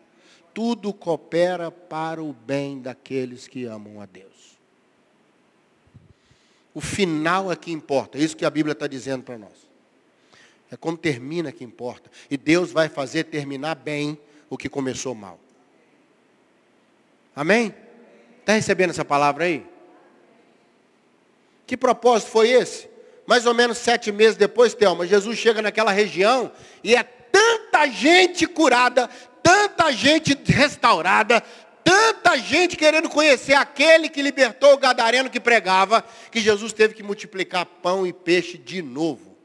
Tudo 0.53 0.93
coopera 0.93 1.69
para 1.69 2.23
o 2.23 2.31
bem 2.31 2.79
daqueles 2.79 3.45
que 3.45 3.65
amam 3.65 3.99
a 3.99 4.05
Deus. 4.05 4.28
O 6.73 6.81
final 6.81 7.51
é 7.51 7.55
que 7.55 7.71
importa. 7.71 8.17
É 8.17 8.21
isso 8.21 8.37
que 8.37 8.45
a 8.45 8.49
Bíblia 8.49 8.73
está 8.73 8.87
dizendo 8.87 9.23
para 9.23 9.37
nós. 9.37 9.69
É 10.71 10.77
como 10.77 10.97
termina 10.97 11.51
que 11.51 11.63
importa. 11.63 12.11
E 12.29 12.37
Deus 12.37 12.71
vai 12.71 12.87
fazer 12.89 13.25
terminar 13.25 13.75
bem 13.75 14.17
o 14.49 14.57
que 14.57 14.69
começou 14.69 15.15
mal. 15.15 15.39
Amém? 17.35 17.73
Está 18.39 18.53
recebendo 18.53 18.91
essa 18.91 19.05
palavra 19.05 19.45
aí? 19.45 19.65
Que 21.65 21.77
propósito 21.77 22.31
foi 22.31 22.49
esse? 22.49 22.89
Mais 23.25 23.45
ou 23.45 23.53
menos 23.53 23.77
sete 23.77 24.11
meses 24.11 24.35
depois, 24.35 24.73
Thelma, 24.73 25.05
Jesus 25.05 25.37
chega 25.37 25.61
naquela 25.61 25.91
região 25.91 26.51
e 26.83 26.95
é 26.95 27.03
tanta 27.03 27.87
gente 27.87 28.47
curada, 28.47 29.07
tanta 29.43 29.91
gente 29.91 30.37
restaurada, 30.45 31.43
tanta 31.89 32.37
gente 32.37 32.77
querendo 32.77 33.09
conhecer 33.09 33.55
aquele 33.55 34.09
que 34.09 34.21
libertou 34.21 34.73
o 34.73 34.77
gadareno 34.77 35.27
que 35.27 35.39
pregava, 35.39 36.05
que 36.31 36.39
Jesus 36.39 36.71
teve 36.71 36.93
que 36.93 37.01
multiplicar 37.01 37.65
pão 37.65 38.05
e 38.05 38.13
peixe 38.13 38.59
de 38.59 38.79
novo. 38.79 39.35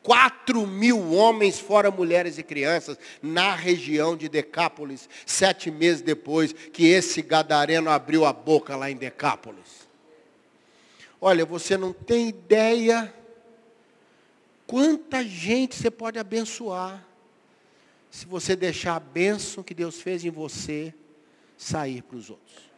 Quatro 0.00 0.64
mil 0.64 1.12
homens, 1.12 1.58
fora 1.58 1.90
mulheres 1.90 2.38
e 2.38 2.42
crianças, 2.44 2.96
na 3.20 3.52
região 3.52 4.16
de 4.16 4.28
Decápolis, 4.28 5.08
sete 5.26 5.72
meses 5.72 6.02
depois 6.02 6.52
que 6.52 6.86
esse 6.86 7.20
gadareno 7.20 7.90
abriu 7.90 8.24
a 8.24 8.32
boca 8.32 8.76
lá 8.76 8.88
em 8.88 8.96
Decápolis. 8.96 9.88
Olha, 11.20 11.44
você 11.44 11.76
não 11.76 11.92
tem 11.92 12.28
ideia 12.28 13.12
quanta 14.68 15.24
gente 15.24 15.74
você 15.74 15.90
pode 15.90 16.16
abençoar 16.16 17.04
se 18.08 18.24
você 18.24 18.54
deixar 18.54 18.94
a 18.94 19.00
bênção 19.00 19.64
que 19.64 19.74
Deus 19.74 20.00
fez 20.00 20.24
em 20.24 20.30
você 20.30 20.94
sair 21.56 22.02
para 22.02 22.16
os 22.16 22.30
outros. 22.30 22.74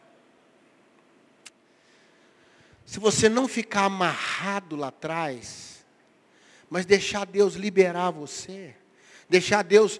Se 2.85 2.99
você 2.99 3.27
não 3.27 3.47
ficar 3.47 3.83
amarrado 3.83 4.75
lá 4.77 4.87
atrás, 4.87 5.85
mas 6.69 6.85
deixar 6.85 7.25
Deus 7.25 7.55
liberar 7.55 8.11
você, 8.11 8.73
deixar 9.27 9.61
Deus, 9.61 9.99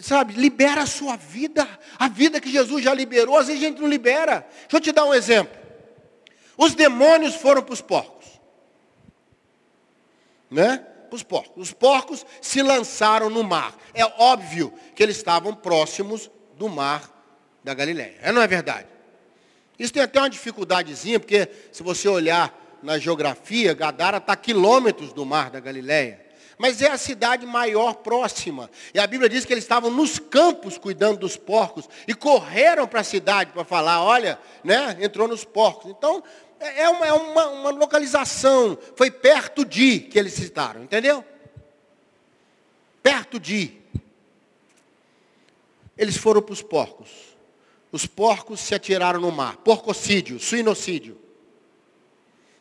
sabe, 0.00 0.32
libera 0.32 0.82
a 0.82 0.86
sua 0.86 1.16
vida, 1.16 1.68
a 1.98 2.08
vida 2.08 2.40
que 2.40 2.50
Jesus 2.50 2.82
já 2.82 2.94
liberou, 2.94 3.36
às 3.36 3.48
vezes 3.48 3.62
a 3.62 3.66
gente 3.66 3.80
não 3.80 3.88
libera. 3.88 4.46
Deixa 4.62 4.76
eu 4.76 4.80
te 4.80 4.92
dar 4.92 5.04
um 5.04 5.12
exemplo. 5.12 5.54
Os 6.56 6.74
demônios 6.74 7.34
foram 7.34 7.62
para 7.62 7.74
os 7.74 7.82
porcos. 7.82 8.26
Né? 10.50 10.86
Os 11.10 11.22
porcos. 11.22 11.62
Os 11.62 11.72
porcos 11.72 12.24
se 12.40 12.62
lançaram 12.62 13.28
no 13.28 13.42
mar. 13.42 13.76
É 13.92 14.04
óbvio 14.04 14.72
que 14.94 15.02
eles 15.02 15.16
estavam 15.16 15.54
próximos 15.54 16.30
do 16.56 16.70
mar 16.70 17.13
da 17.64 17.74
Galileia. 17.74 18.14
É, 18.22 18.30
não 18.30 18.40
é 18.40 18.46
verdade? 18.46 18.86
Isso 19.78 19.92
tem 19.92 20.02
até 20.02 20.20
uma 20.20 20.30
dificuldadezinha, 20.30 21.18
porque 21.18 21.48
se 21.72 21.82
você 21.82 22.06
olhar 22.08 22.78
na 22.82 22.98
geografia, 22.98 23.74
Gadara 23.74 24.18
está 24.18 24.36
quilômetros 24.36 25.12
do 25.12 25.24
mar 25.24 25.50
da 25.50 25.58
Galileia. 25.58 26.22
Mas 26.56 26.80
é 26.80 26.88
a 26.88 26.96
cidade 26.96 27.44
maior 27.44 27.94
próxima. 27.94 28.70
E 28.94 29.00
a 29.00 29.06
Bíblia 29.06 29.28
diz 29.28 29.44
que 29.44 29.52
eles 29.52 29.64
estavam 29.64 29.90
nos 29.90 30.20
campos 30.20 30.78
cuidando 30.78 31.18
dos 31.18 31.36
porcos 31.36 31.88
e 32.06 32.14
correram 32.14 32.86
para 32.86 33.00
a 33.00 33.04
cidade 33.04 33.50
para 33.50 33.64
falar, 33.64 34.04
olha, 34.04 34.38
né, 34.62 34.96
entrou 35.00 35.26
nos 35.26 35.44
porcos. 35.44 35.90
Então, 35.90 36.22
É, 36.60 36.82
é 36.82 36.88
uma, 36.88 37.06
é 37.06 37.12
uma, 37.12 37.46
uma 37.48 37.70
localização. 37.70 38.78
Foi 38.96 39.10
perto 39.10 39.64
de 39.64 39.98
que 39.98 40.16
eles 40.16 40.32
citaram, 40.34 40.84
entendeu? 40.84 41.24
Perto 43.02 43.40
de. 43.40 43.72
Eles 45.98 46.16
foram 46.16 46.40
para 46.40 46.52
os 46.52 46.62
porcos. 46.62 47.33
Os 47.94 48.06
porcos 48.06 48.58
se 48.58 48.74
atiraram 48.74 49.20
no 49.20 49.30
mar. 49.30 49.58
Porcocídio, 49.58 50.40
suinocídio. 50.40 51.16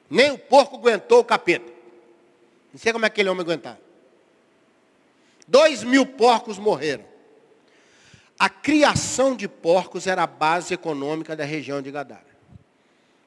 Nem 0.08 0.30
o 0.30 0.38
porco 0.38 0.76
aguentou 0.76 1.22
o 1.22 1.24
capeta. 1.24 1.74
Não 2.72 2.80
sei 2.80 2.94
como 2.94 3.04
é 3.04 3.10
que 3.10 3.14
aquele 3.14 3.30
homem 3.30 3.42
aguentar. 3.42 3.80
Dois 5.48 5.82
mil 5.82 6.06
porcos 6.06 6.60
morreram. 6.60 7.04
A 8.38 8.48
criação 8.48 9.36
de 9.36 9.48
porcos 9.48 10.06
era 10.06 10.22
a 10.22 10.28
base 10.28 10.72
econômica 10.72 11.36
da 11.36 11.46
região 11.46 11.82
de 11.82 11.90
Gadara. 11.90 12.38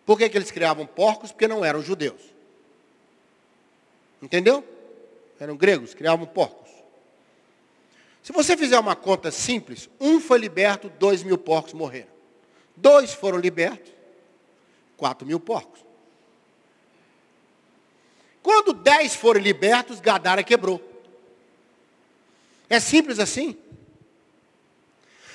Por 0.04 0.16
que, 0.16 0.28
que 0.28 0.38
eles 0.38 0.52
criavam 0.52 0.86
porcos? 0.86 1.32
Porque 1.32 1.48
não 1.48 1.64
eram 1.64 1.82
judeus. 1.82 2.22
Entendeu? 4.22 4.64
Eram 5.40 5.56
gregos, 5.56 5.92
criavam 5.92 6.24
porcos. 6.24 6.65
Se 8.26 8.32
você 8.32 8.56
fizer 8.56 8.76
uma 8.76 8.96
conta 8.96 9.30
simples, 9.30 9.88
um 10.00 10.20
foi 10.20 10.38
liberto, 10.38 10.90
dois 10.98 11.22
mil 11.22 11.38
porcos 11.38 11.72
morreram. 11.72 12.10
Dois 12.74 13.14
foram 13.14 13.38
libertos, 13.38 13.92
quatro 14.96 15.24
mil 15.24 15.38
porcos. 15.38 15.78
Quando 18.42 18.72
dez 18.72 19.14
foram 19.14 19.40
libertos, 19.40 20.00
Gadara 20.00 20.42
quebrou. 20.42 20.82
É 22.68 22.80
simples 22.80 23.20
assim. 23.20 23.56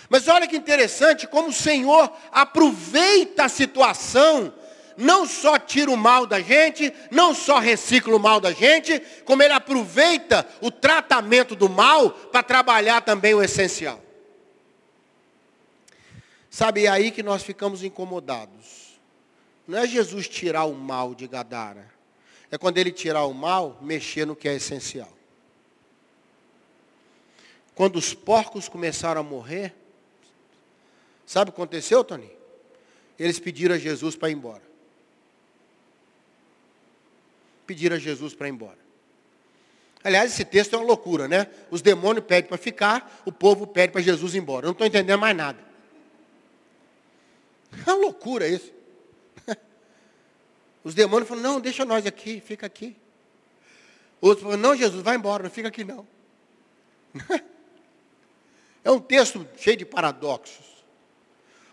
Mas 0.10 0.28
olha 0.28 0.46
que 0.46 0.58
interessante 0.58 1.26
como 1.26 1.48
o 1.48 1.54
Senhor 1.54 2.12
aproveita 2.30 3.46
a 3.46 3.50
situação, 3.50 4.54
não 4.98 5.26
só 5.26 5.58
tira 5.58 5.92
o 5.92 5.98
mal 5.98 6.26
da 6.26 6.40
gente, 6.40 6.94
não 7.10 7.34
só 7.34 7.60
recicla 7.60 8.16
o 8.16 8.20
mal 8.20 8.40
da 8.40 8.52
gente, 8.52 9.00
como 9.26 9.44
ele 9.44 9.54
aproveita 9.54 10.48
o 10.62 10.70
tratamento 10.72 11.56
do 11.56 11.70
mal 11.70 12.10
para 12.10 12.44
trabalhar 12.44 13.02
também 13.02 13.34
o 13.34 13.42
essencial. 13.42 14.02
Sabe, 16.50 16.86
é 16.86 16.90
aí 16.90 17.12
que 17.12 17.24
nós 17.24 17.44
ficamos 17.44 17.84
incomodados. 17.84 19.00
Não 19.68 19.78
é 19.78 19.88
Jesus 19.88 20.28
tirar 20.28 20.66
o 20.66 20.74
mal 20.74 21.16
de 21.16 21.28
Gadara. 21.28 21.90
É 22.50 22.58
quando 22.58 22.78
ele 22.78 22.92
tirar 22.92 23.26
o 23.26 23.34
mal, 23.34 23.78
mexer 23.82 24.26
no 24.26 24.36
que 24.36 24.50
é 24.50 24.56
essencial. 24.56 25.12
Quando 27.74 27.96
os 27.96 28.14
porcos 28.14 28.68
começaram 28.68 29.22
a 29.22 29.24
morrer, 29.24 29.74
Sabe 31.32 31.50
o 31.50 31.54
que 31.54 31.62
aconteceu, 31.62 32.04
Tony? 32.04 32.30
Eles 33.18 33.40
pediram 33.40 33.76
a 33.76 33.78
Jesus 33.78 34.18
para 34.18 34.30
ir 34.30 34.34
embora. 34.34 34.62
Pediram 37.72 37.96
a 37.96 38.00
Jesus 38.00 38.36
para 38.36 38.50
ir 38.50 38.52
embora. 38.52 38.78
Aliás, 40.04 40.34
esse 40.34 40.44
texto 40.44 40.74
é 40.74 40.78
uma 40.78 40.86
loucura, 40.86 41.26
né? 41.26 41.48
Os 41.70 41.82
demônios 41.82 42.26
pedem 42.26 42.50
para 42.50 42.58
ficar, 42.58 43.22
o 43.26 43.32
povo 43.32 43.66
pede 43.66 43.94
para 43.94 44.02
Jesus 44.02 44.36
ir 44.36 44.40
embora. 44.40 44.66
Eu 44.66 44.68
não 44.68 44.72
estou 44.74 44.86
entendendo 44.86 45.18
mais 45.18 45.38
nada. 45.38 45.58
É 47.88 47.94
uma 47.94 48.02
loucura 48.02 48.46
isso. 48.46 48.74
Os 50.84 50.94
demônios 50.94 51.30
falam, 51.30 51.42
não, 51.42 51.62
deixa 51.62 51.86
nós 51.86 52.06
aqui, 52.06 52.42
fica 52.42 52.66
aqui. 52.66 52.94
Outros 54.20 54.44
falam, 54.44 54.58
não, 54.58 54.76
Jesus, 54.76 55.02
vai 55.02 55.16
embora, 55.16 55.44
não 55.44 55.50
fica 55.50 55.70
aqui 55.70 55.86
não. 55.86 56.06
É 58.84 58.92
um 58.92 59.00
texto 59.00 59.48
cheio 59.56 59.78
de 59.78 59.86
paradoxos. 59.86 60.84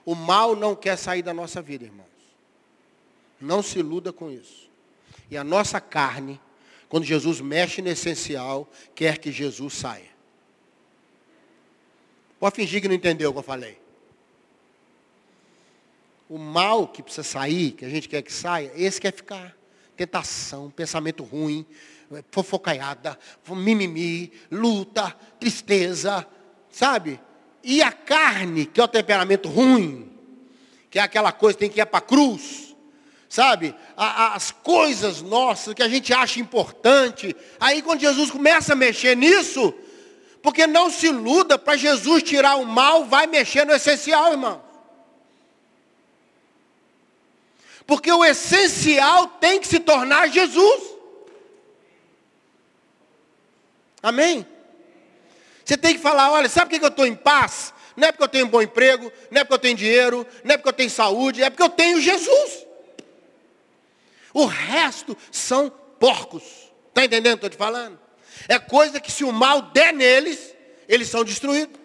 O 0.04 0.14
mal 0.14 0.54
não 0.54 0.76
quer 0.76 0.96
sair 0.96 1.22
da 1.22 1.34
nossa 1.34 1.60
vida, 1.60 1.86
irmãos. 1.86 2.06
Não 3.40 3.64
se 3.64 3.80
iluda 3.80 4.12
com 4.12 4.30
isso. 4.30 4.67
E 5.30 5.36
a 5.36 5.44
nossa 5.44 5.80
carne, 5.80 6.40
quando 6.88 7.04
Jesus 7.04 7.40
mexe 7.40 7.82
no 7.82 7.88
essencial, 7.88 8.68
quer 8.94 9.18
que 9.18 9.30
Jesus 9.30 9.74
saia. 9.74 10.08
Pode 12.38 12.56
fingir 12.56 12.80
que 12.80 12.88
não 12.88 12.94
entendeu 12.94 13.30
o 13.30 13.32
que 13.32 13.38
eu 13.40 13.42
falei. 13.42 13.78
O 16.28 16.38
mal 16.38 16.86
que 16.86 17.02
precisa 17.02 17.22
sair, 17.22 17.72
que 17.72 17.84
a 17.84 17.88
gente 17.88 18.08
quer 18.08 18.22
que 18.22 18.32
saia, 18.32 18.70
esse 18.74 19.00
quer 19.00 19.12
ficar. 19.12 19.56
Tentação, 19.96 20.70
pensamento 20.70 21.24
ruim, 21.24 21.66
fofocaiada, 22.30 23.18
mimimi, 23.48 24.32
luta, 24.50 25.10
tristeza, 25.40 26.26
sabe? 26.70 27.20
E 27.62 27.82
a 27.82 27.90
carne, 27.90 28.66
que 28.66 28.80
é 28.80 28.84
o 28.84 28.88
temperamento 28.88 29.48
ruim, 29.48 30.10
que 30.90 30.98
é 30.98 31.02
aquela 31.02 31.32
coisa 31.32 31.58
que 31.58 31.64
tem 31.64 31.70
que 31.70 31.80
ir 31.80 31.86
para 31.86 31.98
a 31.98 32.02
cruz, 32.02 32.67
sabe? 33.28 33.74
as 33.96 34.50
coisas 34.50 35.20
nossas 35.20 35.74
que 35.74 35.82
a 35.82 35.88
gente 35.88 36.12
acha 36.12 36.40
importante. 36.40 37.36
Aí 37.60 37.82
quando 37.82 38.00
Jesus 38.00 38.30
começa 38.30 38.72
a 38.72 38.76
mexer 38.76 39.16
nisso, 39.16 39.74
porque 40.42 40.66
não 40.66 40.90
se 40.90 41.06
iluda, 41.06 41.58
para 41.58 41.76
Jesus 41.76 42.22
tirar 42.22 42.56
o 42.56 42.64
mal, 42.64 43.04
vai 43.04 43.26
mexer 43.26 43.66
no 43.66 43.74
essencial, 43.74 44.32
irmão. 44.32 44.62
Porque 47.86 48.10
o 48.10 48.24
essencial 48.24 49.26
tem 49.26 49.60
que 49.60 49.66
se 49.66 49.80
tornar 49.80 50.28
Jesus. 50.28 50.82
Amém? 54.02 54.46
Você 55.64 55.76
tem 55.76 55.94
que 55.94 56.00
falar, 56.00 56.30
olha, 56.30 56.48
sabe 56.48 56.70
por 56.70 56.78
que 56.78 56.84
eu 56.84 56.88
estou 56.88 57.06
em 57.06 57.14
paz? 57.14 57.74
Não 57.96 58.08
é 58.08 58.12
porque 58.12 58.24
eu 58.24 58.28
tenho 58.28 58.46
um 58.46 58.48
bom 58.48 58.62
emprego, 58.62 59.12
não 59.30 59.40
é 59.40 59.44
porque 59.44 59.54
eu 59.54 59.58
tenho 59.58 59.76
dinheiro, 59.76 60.26
não 60.44 60.54
é 60.54 60.56
porque 60.56 60.68
eu 60.68 60.72
tenho 60.72 60.90
saúde, 60.90 61.42
é 61.42 61.50
porque 61.50 61.62
eu 61.62 61.68
tenho 61.68 62.00
Jesus. 62.00 62.67
O 64.38 64.46
resto 64.46 65.16
são 65.32 65.68
porcos. 65.98 66.44
Está 66.90 67.04
entendendo 67.04 67.34
o 67.34 67.38
que 67.38 67.46
eu 67.46 67.48
estou 67.48 67.50
te 67.50 67.56
falando? 67.56 67.98
É 68.46 68.56
coisa 68.56 69.00
que 69.00 69.10
se 69.10 69.24
o 69.24 69.32
mal 69.32 69.62
der 69.62 69.92
neles, 69.92 70.54
eles 70.88 71.08
são 71.08 71.24
destruídos. 71.24 71.76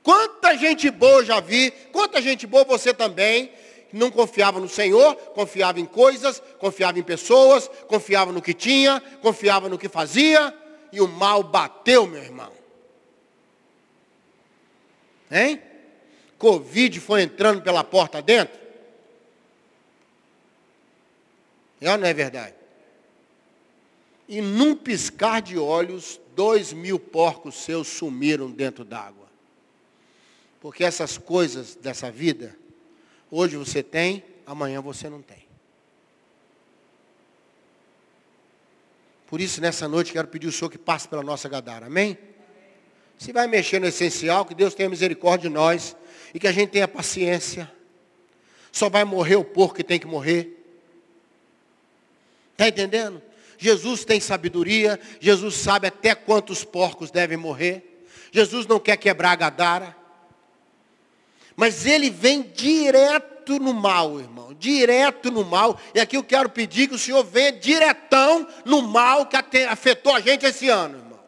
Quanta 0.00 0.56
gente 0.56 0.88
boa 0.88 1.22
eu 1.22 1.24
já 1.24 1.40
vi, 1.40 1.72
quanta 1.90 2.22
gente 2.22 2.46
boa 2.46 2.62
você 2.62 2.94
também, 2.94 3.50
não 3.92 4.12
confiava 4.12 4.60
no 4.60 4.68
Senhor, 4.68 5.16
confiava 5.34 5.80
em 5.80 5.84
coisas, 5.84 6.40
confiava 6.60 7.00
em 7.00 7.02
pessoas, 7.02 7.68
confiava 7.88 8.30
no 8.30 8.40
que 8.40 8.54
tinha, 8.54 9.02
confiava 9.20 9.68
no 9.68 9.76
que 9.76 9.88
fazia, 9.88 10.56
e 10.92 11.00
o 11.00 11.08
mal 11.08 11.42
bateu, 11.42 12.06
meu 12.06 12.22
irmão. 12.22 12.52
Hein? 15.32 15.60
Covid 16.38 17.00
foi 17.00 17.22
entrando 17.22 17.60
pela 17.60 17.82
porta 17.82 18.22
dentro? 18.22 18.65
É 21.80 21.90
ou 21.90 21.98
não 21.98 22.06
é 22.06 22.14
verdade? 22.14 22.54
E 24.28 24.40
num 24.40 24.74
piscar 24.74 25.40
de 25.40 25.58
olhos, 25.58 26.20
dois 26.34 26.72
mil 26.72 26.98
porcos 26.98 27.54
seus 27.56 27.86
sumiram 27.86 28.50
dentro 28.50 28.84
d'água. 28.84 29.26
Porque 30.60 30.84
essas 30.84 31.16
coisas 31.16 31.76
dessa 31.76 32.10
vida, 32.10 32.56
hoje 33.30 33.56
você 33.56 33.82
tem, 33.82 34.24
amanhã 34.44 34.80
você 34.80 35.08
não 35.08 35.22
tem. 35.22 35.46
Por 39.26 39.40
isso, 39.40 39.60
nessa 39.60 39.88
noite, 39.88 40.12
quero 40.12 40.28
pedir 40.28 40.46
ao 40.46 40.52
Senhor 40.52 40.70
que 40.70 40.78
passe 40.78 41.08
pela 41.08 41.22
nossa 41.22 41.48
Gadara. 41.48 41.86
Amém? 41.86 42.16
Se 43.18 43.32
vai 43.32 43.46
mexer 43.46 43.80
no 43.80 43.86
essencial, 43.86 44.44
que 44.44 44.54
Deus 44.54 44.74
tenha 44.74 44.88
misericórdia 44.88 45.48
de 45.48 45.54
nós 45.54 45.96
e 46.32 46.38
que 46.38 46.46
a 46.46 46.52
gente 46.52 46.70
tenha 46.70 46.86
paciência. 46.86 47.70
Só 48.70 48.88
vai 48.88 49.04
morrer 49.04 49.36
o 49.36 49.44
porco 49.44 49.74
que 49.74 49.84
tem 49.84 49.98
que 49.98 50.06
morrer. 50.06 50.55
Está 52.56 52.68
entendendo? 52.68 53.20
Jesus 53.58 54.02
tem 54.02 54.18
sabedoria, 54.18 54.98
Jesus 55.20 55.56
sabe 55.56 55.88
até 55.88 56.14
quantos 56.14 56.64
porcos 56.64 57.10
devem 57.10 57.36
morrer. 57.36 58.06
Jesus 58.32 58.66
não 58.66 58.80
quer 58.80 58.96
quebrar 58.96 59.32
a 59.32 59.36
Gadara. 59.36 59.96
Mas 61.54 61.84
ele 61.84 62.08
vem 62.08 62.42
direto 62.42 63.58
no 63.58 63.74
mal, 63.74 64.18
irmão. 64.18 64.54
Direto 64.54 65.30
no 65.30 65.44
mal. 65.44 65.78
E 65.94 66.00
aqui 66.00 66.16
eu 66.16 66.24
quero 66.24 66.48
pedir 66.48 66.88
que 66.88 66.94
o 66.94 66.98
Senhor 66.98 67.22
venha 67.24 67.52
diretão 67.52 68.48
no 68.64 68.80
mal 68.80 69.26
que 69.26 69.36
afetou 69.64 70.14
a 70.14 70.20
gente 70.20 70.46
esse 70.46 70.70
ano, 70.70 70.96
irmão. 70.96 71.20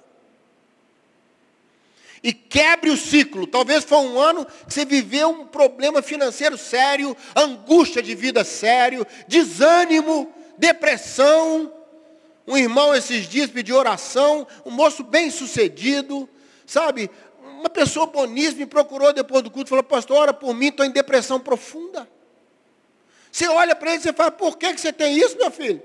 E 2.22 2.32
quebre 2.32 2.88
o 2.88 2.96
ciclo. 2.96 3.46
Talvez 3.46 3.84
foi 3.84 3.98
um 3.98 4.18
ano 4.18 4.46
que 4.46 4.72
você 4.72 4.84
viveu 4.84 5.28
um 5.28 5.46
problema 5.46 6.00
financeiro 6.00 6.56
sério, 6.56 7.14
angústia 7.36 8.02
de 8.02 8.14
vida 8.14 8.44
sério, 8.44 9.06
desânimo, 9.26 10.34
depressão. 10.58 11.72
Um 12.46 12.56
irmão 12.56 12.94
esses 12.94 13.26
dias 13.26 13.50
pediu 13.50 13.76
oração, 13.76 14.46
um 14.64 14.70
moço 14.70 15.04
bem 15.04 15.30
sucedido, 15.30 16.28
sabe? 16.66 17.10
uma 17.58 17.68
pessoa 17.68 18.06
boníssima 18.06 18.60
me 18.60 18.66
procurou 18.66 19.12
depois 19.12 19.42
do 19.42 19.50
culto 19.50 19.68
e 19.68 19.70
falou, 19.70 19.82
pastor, 19.82 20.16
ora 20.16 20.32
por 20.32 20.54
mim, 20.54 20.68
estou 20.68 20.86
em 20.86 20.90
depressão 20.90 21.40
profunda. 21.40 22.08
Você 23.32 23.48
olha 23.48 23.74
para 23.74 23.94
ele 23.94 24.02
e 24.08 24.12
fala, 24.12 24.30
por 24.30 24.56
que, 24.56 24.72
que 24.72 24.80
você 24.80 24.92
tem 24.92 25.18
isso, 25.18 25.36
meu 25.36 25.50
filho? 25.50 25.82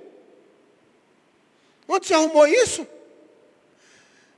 Onde 1.87 2.07
você 2.07 2.13
arrumou 2.13 2.47
isso? 2.47 2.87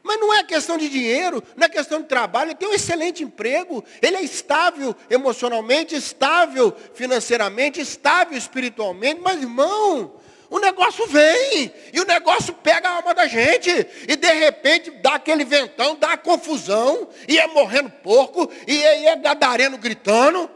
Mas 0.02 0.16
Mas 0.16 0.20
não 0.20 0.34
é 0.34 0.44
questão 0.44 0.78
de 0.78 0.88
dinheiro, 0.88 1.44
não 1.58 1.66
é 1.66 1.70
questão 1.70 2.02
de 2.02 2.08
trabalho, 2.08 2.50
ele 2.50 2.56
tem 2.56 2.70
um 2.70 2.74
excelente 2.74 3.24
emprego, 3.24 3.84
ele 4.02 4.16
é 4.16 4.22
estável 4.22 4.96
emocionalmente, 5.10 5.94
estável 5.94 6.74
financeiramente, 6.94 7.82
estável 7.82 8.38
espiritualmente, 8.38 9.20
mas 9.20 9.42
irmão, 9.42 10.14
o 10.50 10.60
negócio 10.60 11.08
vem, 11.08 11.74
e 11.94 12.00
o 12.00 12.06
negócio 12.06 12.54
pega 12.54 12.90
a 12.90 12.96
alma 12.98 13.14
da 13.14 13.28
gente, 13.28 13.70
e 14.08 14.16
de 14.16 14.32
repente 14.34 14.92
dá 14.92 15.16
aquele 15.16 15.44
ventão, 15.44 15.96
dá 15.96 16.18
confusão, 16.18 17.10
e 17.28 17.38
é 17.38 17.48
morrendo 17.48 17.90
porco, 17.90 18.52
e 18.68 18.84
é, 18.84 19.06
é 19.06 19.16
gadareno 19.16 19.78
gritando. 19.78 20.50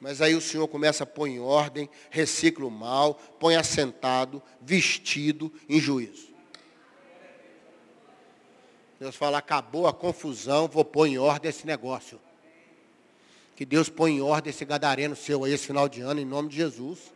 Mas 0.00 0.22
aí 0.22 0.34
o 0.34 0.40
Senhor 0.40 0.68
começa 0.68 1.02
a 1.02 1.06
pôr 1.06 1.26
em 1.26 1.40
ordem, 1.40 1.90
recicla 2.10 2.66
o 2.66 2.70
mal, 2.70 3.14
põe 3.38 3.56
assentado, 3.56 4.42
vestido 4.60 5.52
em 5.68 5.80
juízo. 5.80 6.28
Deus 9.00 9.14
fala, 9.14 9.38
acabou 9.38 9.86
a 9.86 9.92
confusão, 9.92 10.68
vou 10.68 10.84
pôr 10.84 11.06
em 11.06 11.18
ordem 11.18 11.48
esse 11.48 11.66
negócio. 11.66 12.20
Que 13.58 13.66
Deus 13.66 13.88
põe 13.88 14.12
em 14.12 14.20
ordem 14.20 14.50
esse 14.50 14.64
gadareno 14.64 15.16
seu 15.16 15.42
aí 15.42 15.52
esse 15.52 15.66
final 15.66 15.88
de 15.88 16.00
ano, 16.00 16.20
em 16.20 16.24
nome 16.24 16.48
de 16.48 16.54
Jesus. 16.54 17.12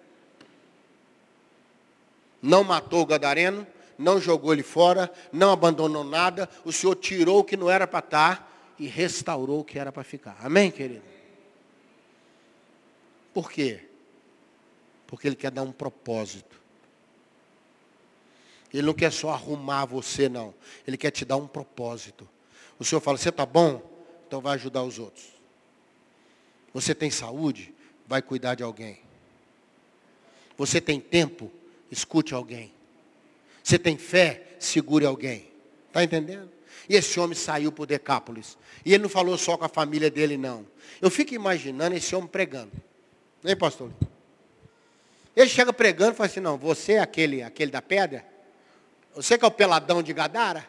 Não 2.43 2.65
matou 2.65 3.01
o 3.01 3.07
gadareno, 3.07 3.65
não 3.97 4.21
jogou 4.21 4.53
ele 4.53 4.65
fora, 4.65 5.09
não 5.33 5.53
abandonou 5.53 6.03
nada. 6.03 6.51
O 6.65 6.73
Senhor 6.73 6.97
tirou 6.97 7.39
o 7.39 7.45
que 7.45 7.57
não 7.57 7.71
era 7.71 7.87
para 7.87 8.01
estar 8.01 8.75
e 8.77 8.89
restaurou 8.89 9.61
o 9.61 9.65
que 9.65 9.79
era 9.79 9.93
para 9.93 10.03
ficar. 10.03 10.37
Amém, 10.43 10.69
querido? 10.73 11.05
Por 13.33 13.49
quê? 13.49 13.89
Porque 15.07 15.29
ele 15.29 15.37
quer 15.37 15.53
dar 15.53 15.63
um 15.63 15.71
propósito. 15.71 16.61
Ele 18.75 18.83
não 18.83 18.95
quer 18.95 19.13
só 19.13 19.31
arrumar 19.31 19.85
você, 19.85 20.29
não. 20.29 20.53
Ele 20.89 20.97
quer 20.97 21.13
te 21.13 21.25
dar 21.25 21.37
um 21.37 21.47
propósito. 21.47 22.29
O 22.81 22.85
Senhor 22.85 23.01
fala, 23.01 23.17
você 23.17 23.29
está 23.29 23.47
bom? 23.47 23.81
Então 24.27 24.41
vai 24.41 24.55
ajudar 24.57 24.83
os 24.83 24.99
outros. 24.99 25.32
Você 26.73 26.95
tem 26.95 27.11
saúde? 27.11 27.73
Vai 28.07 28.23
cuidar 28.23 28.55
de 28.55 28.63
alguém. 28.63 28.99
Você 30.57 30.81
tem 30.81 31.01
tempo? 31.01 31.51
Escute 31.91 32.35
alguém. 32.35 32.73
Você 33.63 33.79
tem 33.79 33.97
fé? 33.97 34.57
Segure 34.59 35.05
alguém. 35.05 35.49
Está 35.89 36.03
entendendo? 36.03 36.51
E 36.89 36.97
esse 36.97 37.19
homem 37.21 37.37
saiu 37.37 37.71
para 37.71 37.83
o 37.83 37.87
Decápolis. 37.87 38.57
E 38.85 38.93
ele 38.93 39.03
não 39.03 39.09
falou 39.09 39.37
só 39.39 39.57
com 39.57 39.65
a 39.65 39.69
família 39.69 40.11
dele, 40.11 40.37
não. 40.37 40.67
Eu 41.01 41.11
fico 41.11 41.35
imaginando 41.35 41.95
esse 41.95 42.15
homem 42.15 42.29
pregando. 42.29 42.73
Nem 43.43 43.57
pastor? 43.57 43.91
Ele 45.35 45.49
chega 45.49 45.73
pregando 45.73 46.13
e 46.13 46.15
fala 46.15 46.29
assim, 46.29 46.41
não, 46.41 46.59
você 46.59 46.95
é 46.95 47.01
aquele, 47.01 47.43
aquele 47.43 47.71
da 47.71 47.81
pedra? 47.81 48.25
Você 49.15 49.39
que 49.39 49.45
é 49.45 49.49
o 49.49 49.51
peladão 49.51 50.03
de 50.03 50.13
Gadara? 50.13 50.67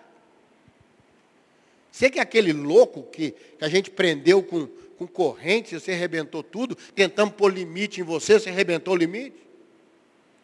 Você 1.91 2.09
que 2.09 2.19
é 2.19 2.21
aquele 2.21 2.53
louco 2.53 3.03
que, 3.03 3.31
que 3.31 3.63
a 3.63 3.69
gente 3.69 3.91
prendeu 3.91 4.41
com, 4.41 4.67
com 5.07 5.13
corrente, 5.13 5.79
você 5.79 5.91
arrebentou 5.91 6.43
tudo, 6.43 6.75
tentando 6.95 7.31
pôr 7.31 7.53
limite 7.53 8.01
em 8.01 8.03
você, 8.03 8.39
você 8.39 8.49
arrebentou 8.49 8.93
o 8.93 8.97
limite? 8.97 9.37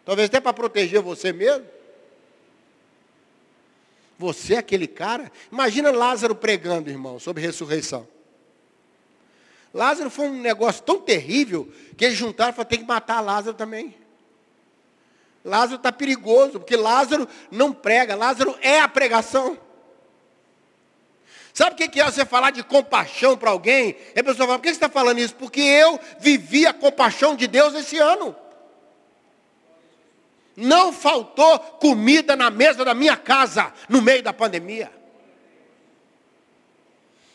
Talvez 0.06 0.28
até 0.28 0.40
para 0.40 0.54
proteger 0.54 1.02
você 1.02 1.32
mesmo. 1.32 1.66
Você 4.18 4.56
é 4.56 4.58
aquele 4.58 4.88
cara? 4.88 5.32
Imagina 5.52 5.92
Lázaro 5.92 6.36
pregando, 6.36 6.90
irmão, 6.90 7.20
sobre 7.20 7.42
ressurreição. 7.42 8.08
Lázaro 9.74 10.10
foi 10.10 10.28
um 10.28 10.42
negócio 10.42 10.84
tão 10.84 11.00
terrível 11.00 11.72
que 11.96 12.06
eles 12.06 12.18
juntaram 12.18 12.52
e 12.52 12.54
falaram, 12.54 12.70
tem 12.70 12.80
que 12.80 12.86
matar 12.86 13.22
Lázaro 13.22 13.56
também. 13.56 13.96
Lázaro 15.44 15.78
está 15.78 15.92
perigoso, 15.92 16.60
porque 16.60 16.76
Lázaro 16.76 17.28
não 17.50 17.72
prega, 17.72 18.16
Lázaro 18.16 18.58
é 18.62 18.80
a 18.80 18.88
pregação. 18.88 19.58
Sabe 21.54 21.74
o 21.74 21.90
que 21.90 22.00
é 22.00 22.06
você 22.06 22.26
falar 22.26 22.52
de 22.52 22.64
compaixão 22.64 23.36
para 23.38 23.50
alguém? 23.50 23.96
E 24.16 24.20
a 24.20 24.24
pessoa 24.24 24.48
fala, 24.48 24.60
por 24.60 24.64
que 24.64 24.70
você 24.70 24.76
está 24.76 24.90
falando 24.90 25.20
isso? 25.20 25.36
Porque 25.36 25.62
eu 25.62 26.00
vivi 26.20 26.66
a 26.66 26.74
compaixão 26.74 27.36
de 27.36 27.48
Deus 27.48 27.74
esse 27.74 27.98
ano. 27.98 28.36
Não 30.56 30.92
faltou 30.92 31.58
comida 31.60 32.36
na 32.36 32.50
mesa 32.50 32.84
da 32.84 32.94
minha 32.94 33.16
casa 33.16 33.74
no 33.88 34.02
meio 34.02 34.22
da 34.22 34.34
pandemia. 34.34 34.92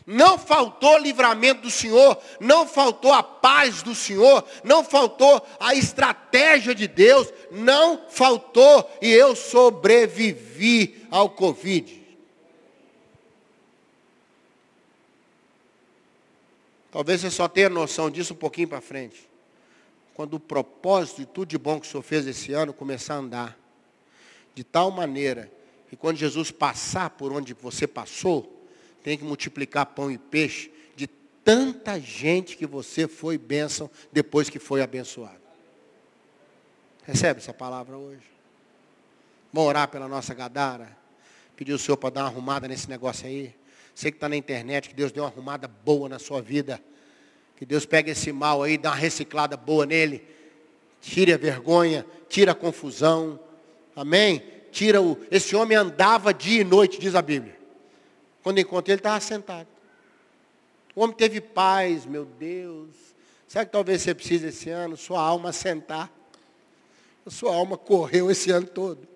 Não 0.07 0.37
faltou 0.37 0.99
livramento 0.99 1.63
do 1.63 1.71
Senhor, 1.71 2.19
não 2.39 2.69
faltou 2.69 3.11
a 3.11 3.23
paz 3.23 3.83
do 3.83 3.95
Senhor, 3.95 4.45
não 4.63 4.85
faltou 4.85 5.43
a 5.59 5.75
estratégia 5.75 6.75
de 6.75 6.87
Deus, 6.87 7.33
não 7.51 8.03
faltou 8.11 8.91
e 9.01 9.11
eu 9.11 9.35
sobrevivi 9.35 11.07
ao 11.11 11.31
Covid. 11.31 12.04
Talvez 16.95 17.23
você 17.23 17.31
só 17.33 17.49
tenha 17.49 17.69
noção 17.69 18.09
disso 18.09 18.35
um 18.35 18.37
pouquinho 18.37 18.69
para 18.69 18.81
frente. 18.81 19.29
Quando 20.15 20.35
o 20.35 20.41
propósito 20.41 21.17
de 21.17 21.27
tudo 21.27 21.49
de 21.49 21.59
bom 21.59 21.81
que 21.81 21.89
o 21.89 21.91
Senhor 21.91 22.05
fez 22.05 22.25
esse 22.25 22.53
ano 22.53 22.73
começar 22.73 23.15
a 23.15 23.17
andar. 23.17 23.59
De 24.55 24.63
tal 24.63 24.93
maneira 24.93 25.51
que 25.91 25.97
quando 25.97 26.19
Jesus 26.19 26.53
passar 26.53 27.11
por 27.11 27.33
onde 27.33 27.53
você 27.53 27.85
passou, 27.85 28.65
tem 29.03 29.19
que 29.19 29.25
multiplicar 29.25 29.87
pão 29.87 30.09
e 30.09 30.17
peixe 30.17 30.71
de 30.95 31.09
tanta 31.09 31.99
gente 31.99 32.57
que 32.57 32.65
você 32.65 33.09
foi 33.09 33.37
bênção 33.39 33.91
depois 34.13 34.49
que 34.49 34.61
foi 34.61 34.81
abençoado. 34.81 35.43
Recebe 37.03 37.41
essa 37.41 37.53
palavra 37.53 37.99
hoje? 37.99 38.23
Vamos 39.53 39.69
orar 39.69 39.89
pela 39.89 40.07
nossa 40.07 40.33
Gadara. 40.33 40.97
Pedir 41.57 41.73
o 41.73 41.79
Senhor 41.79 41.97
para 41.97 42.11
dar 42.11 42.21
uma 42.21 42.29
arrumada 42.29 42.69
nesse 42.69 42.89
negócio 42.89 43.27
aí. 43.27 43.53
Você 43.95 44.11
que 44.11 44.17
está 44.17 44.29
na 44.29 44.37
internet, 44.37 44.89
que 44.89 44.95
Deus 44.95 45.13
dê 45.13 45.21
uma 45.21 45.29
arrumada 45.29 45.69
boa 45.69 46.09
na 46.09 46.19
sua 46.19 46.43
vida. 46.43 46.83
Que 47.57 47.65
Deus 47.65 47.87
pegue 47.87 48.11
esse 48.11 48.33
mal 48.33 48.63
aí, 48.63 48.77
dá 48.77 48.91
uma 48.91 48.97
reciclada 48.97 49.57
boa 49.57 49.87
nele. 49.87 50.27
Tire 51.01 51.33
a 51.33 51.37
vergonha, 51.37 52.05
tira 52.29 52.53
a 52.53 52.55
confusão. 52.55 53.39
Amém? 53.95 54.43
Tira 54.73 55.01
o. 55.01 55.17
Esse 55.31 55.55
homem 55.55 55.77
andava 55.77 56.35
dia 56.35 56.63
e 56.63 56.65
noite, 56.65 56.99
diz 56.99 57.15
a 57.15 57.23
Bíblia. 57.23 57.57
Quando 58.43 58.59
encontrei, 58.59 58.95
ele 58.95 59.01
estava 59.01 59.21
sentado. 59.21 59.69
O 60.95 61.03
homem 61.03 61.17
teve 61.17 61.41
paz, 61.41 62.05
meu 62.05 62.25
Deus. 62.25 62.91
Sabe 63.47 63.67
que 63.67 63.73
talvez 63.73 64.03
você 64.03 64.15
precise 64.15 64.49
esse 64.49 64.71
ano? 64.71 64.97
Sua 64.97 65.21
alma 65.21 65.53
sentar. 65.53 66.13
A 67.25 67.31
sua 67.31 67.55
alma 67.55 67.79
correu 67.79 68.31
esse 68.31 68.51
ano 68.51 68.67
todo. 68.67 69.14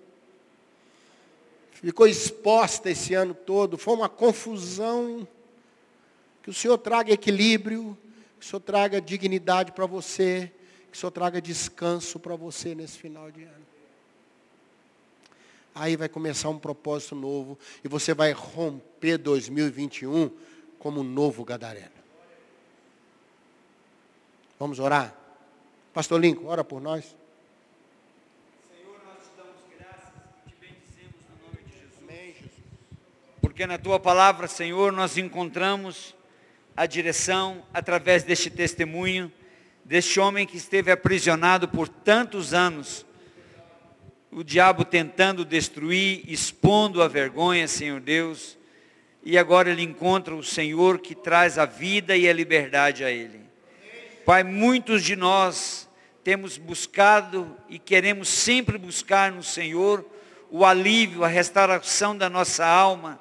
Ficou 1.82 2.06
exposta 2.06 2.90
esse 2.90 3.14
ano 3.14 3.34
todo. 3.34 3.78
Foi 3.78 3.94
uma 3.94 4.08
confusão. 4.08 5.26
Que 6.42 6.50
o 6.50 6.54
Senhor 6.54 6.78
traga 6.78 7.12
equilíbrio. 7.12 7.96
Que 8.38 8.46
o 8.46 8.48
Senhor 8.48 8.60
traga 8.60 9.00
dignidade 9.00 9.72
para 9.72 9.86
você. 9.86 10.52
Que 10.90 10.96
o 10.96 11.00
Senhor 11.00 11.10
traga 11.10 11.40
descanso 11.40 12.18
para 12.18 12.36
você 12.36 12.74
nesse 12.74 12.98
final 12.98 13.30
de 13.30 13.44
ano 13.44 13.68
aí 15.78 15.96
vai 15.96 16.08
começar 16.08 16.48
um 16.48 16.58
propósito 16.58 17.14
novo 17.14 17.58
e 17.84 17.88
você 17.88 18.12
vai 18.12 18.32
romper 18.32 19.16
2021 19.16 20.30
como 20.78 21.00
um 21.00 21.04
novo 21.04 21.44
gadareno. 21.44 21.98
Vamos 24.58 24.78
orar? 24.80 25.16
Pastor 25.94 26.20
Lincoln, 26.20 26.46
ora 26.46 26.64
por 26.64 26.80
nós. 26.80 27.16
Senhor, 28.68 29.00
nós 29.04 29.24
te 29.24 29.36
damos 29.36 29.54
graças 29.78 30.12
e 30.46 30.50
te 30.50 30.56
bendizemos 30.56 31.20
no 31.30 31.46
nome 31.46 31.62
de 31.64 31.72
Jesus. 31.72 31.98
Amém, 32.02 32.34
Jesus. 32.34 32.64
Porque 33.40 33.66
na 33.66 33.78
tua 33.78 34.00
palavra, 34.00 34.46
Senhor, 34.46 34.92
nós 34.92 35.16
encontramos 35.16 36.14
a 36.76 36.86
direção 36.86 37.64
através 37.72 38.22
deste 38.22 38.50
testemunho 38.50 39.32
deste 39.88 40.20
homem 40.20 40.46
que 40.46 40.58
esteve 40.58 40.90
aprisionado 40.90 41.66
por 41.66 41.88
tantos 41.88 42.52
anos 42.52 43.06
o 44.30 44.44
diabo 44.44 44.84
tentando 44.84 45.46
destruir, 45.46 46.22
expondo 46.28 47.02
a 47.02 47.08
vergonha, 47.08 47.66
Senhor 47.66 47.98
Deus, 47.98 48.58
e 49.24 49.38
agora 49.38 49.70
ele 49.70 49.82
encontra 49.82 50.34
o 50.34 50.44
Senhor 50.44 50.98
que 50.98 51.14
traz 51.14 51.56
a 51.56 51.64
vida 51.64 52.14
e 52.14 52.28
a 52.28 52.32
liberdade 52.34 53.02
a 53.02 53.10
ele. 53.10 53.40
Pai, 54.26 54.44
muitos 54.44 55.02
de 55.02 55.16
nós 55.16 55.88
temos 56.22 56.58
buscado 56.58 57.56
e 57.70 57.78
queremos 57.78 58.28
sempre 58.28 58.76
buscar 58.76 59.32
no 59.32 59.42
Senhor 59.42 60.04
o 60.50 60.66
alívio, 60.66 61.24
a 61.24 61.28
restauração 61.28 62.14
da 62.14 62.28
nossa 62.28 62.66
alma, 62.66 63.18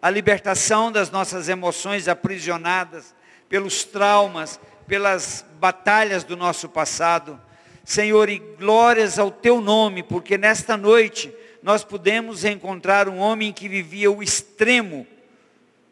a 0.00 0.10
libertação 0.10 0.92
das 0.92 1.10
nossas 1.10 1.48
emoções 1.48 2.08
aprisionadas 2.08 3.14
pelos 3.48 3.84
traumas, 3.84 4.60
pelas 4.86 5.44
batalhas 5.58 6.24
do 6.24 6.36
nosso 6.36 6.68
passado. 6.68 7.40
Senhor, 7.84 8.28
e 8.28 8.38
glórias 8.38 9.18
ao 9.18 9.30
teu 9.30 9.60
nome, 9.60 10.02
porque 10.02 10.36
nesta 10.36 10.76
noite 10.76 11.32
nós 11.62 11.82
pudemos 11.82 12.44
encontrar 12.44 13.08
um 13.08 13.18
homem 13.18 13.52
que 13.52 13.68
vivia 13.68 14.10
o 14.10 14.22
extremo 14.22 15.06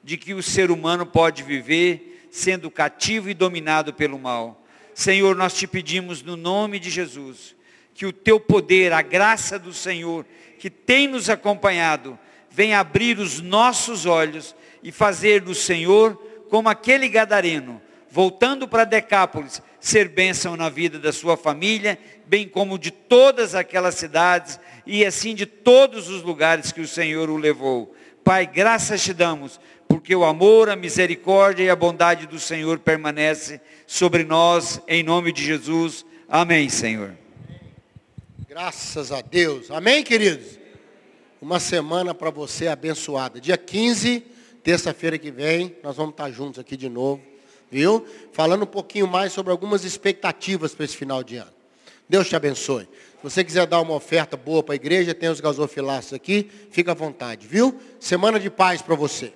de 0.04 0.16
que 0.16 0.34
o 0.34 0.42
ser 0.42 0.70
humano 0.70 1.04
pode 1.04 1.42
viver, 1.42 2.28
sendo 2.30 2.70
cativo 2.70 3.28
e 3.28 3.34
dominado 3.34 3.92
pelo 3.92 4.18
mal. 4.18 4.62
Senhor, 4.94 5.34
nós 5.34 5.54
te 5.54 5.66
pedimos 5.66 6.22
no 6.22 6.36
nome 6.36 6.78
de 6.78 6.90
Jesus, 6.90 7.56
que 7.92 8.06
o 8.06 8.12
teu 8.12 8.38
poder, 8.38 8.92
a 8.92 9.02
graça 9.02 9.58
do 9.58 9.72
Senhor 9.72 10.24
que 10.58 10.70
tem 10.70 11.06
nos 11.06 11.28
acompanhado, 11.28 12.18
venha 12.56 12.80
abrir 12.80 13.18
os 13.18 13.42
nossos 13.42 14.06
olhos 14.06 14.56
e 14.82 14.90
fazer 14.90 15.42
do 15.42 15.54
Senhor 15.54 16.16
como 16.48 16.70
aquele 16.70 17.06
gadareno, 17.06 17.82
voltando 18.10 18.66
para 18.66 18.84
Decápolis, 18.84 19.60
ser 19.78 20.08
bênção 20.08 20.56
na 20.56 20.70
vida 20.70 20.98
da 20.98 21.12
sua 21.12 21.36
família, 21.36 21.98
bem 22.24 22.48
como 22.48 22.78
de 22.78 22.90
todas 22.90 23.54
aquelas 23.54 23.96
cidades 23.96 24.58
e 24.86 25.04
assim 25.04 25.34
de 25.34 25.44
todos 25.44 26.08
os 26.08 26.22
lugares 26.22 26.72
que 26.72 26.80
o 26.80 26.88
Senhor 26.88 27.28
o 27.28 27.36
levou. 27.36 27.94
Pai, 28.24 28.46
graças 28.46 29.04
te 29.04 29.12
damos, 29.12 29.60
porque 29.86 30.16
o 30.16 30.24
amor, 30.24 30.70
a 30.70 30.76
misericórdia 30.76 31.64
e 31.64 31.68
a 31.68 31.76
bondade 31.76 32.26
do 32.26 32.40
Senhor 32.40 32.78
permanece 32.78 33.60
sobre 33.86 34.24
nós, 34.24 34.80
em 34.88 35.02
nome 35.02 35.30
de 35.30 35.44
Jesus. 35.44 36.06
Amém, 36.26 36.70
Senhor. 36.70 37.12
Graças 38.48 39.12
a 39.12 39.20
Deus. 39.20 39.70
Amém, 39.70 40.02
queridos? 40.02 40.65
Uma 41.40 41.60
semana 41.60 42.14
para 42.14 42.30
você 42.30 42.66
abençoada. 42.66 43.38
Dia 43.38 43.58
15, 43.58 44.24
terça-feira 44.62 45.18
que 45.18 45.30
vem, 45.30 45.76
nós 45.82 45.96
vamos 45.96 46.12
estar 46.12 46.30
juntos 46.30 46.58
aqui 46.58 46.78
de 46.78 46.88
novo, 46.88 47.20
viu? 47.70 48.06
Falando 48.32 48.62
um 48.62 48.66
pouquinho 48.66 49.06
mais 49.06 49.34
sobre 49.34 49.52
algumas 49.52 49.84
expectativas 49.84 50.74
para 50.74 50.86
esse 50.86 50.96
final 50.96 51.22
de 51.22 51.36
ano. 51.36 51.52
Deus 52.08 52.26
te 52.26 52.34
abençoe. 52.34 52.84
Se 52.84 53.22
você 53.22 53.44
quiser 53.44 53.66
dar 53.66 53.82
uma 53.82 53.94
oferta 53.94 54.34
boa 54.34 54.62
para 54.62 54.74
a 54.74 54.76
igreja, 54.76 55.14
tem 55.14 55.28
os 55.28 55.38
gasofilaços 55.38 56.14
aqui, 56.14 56.50
fica 56.70 56.92
à 56.92 56.94
vontade, 56.94 57.46
viu? 57.46 57.78
Semana 58.00 58.40
de 58.40 58.48
paz 58.48 58.80
para 58.80 58.94
você. 58.94 59.34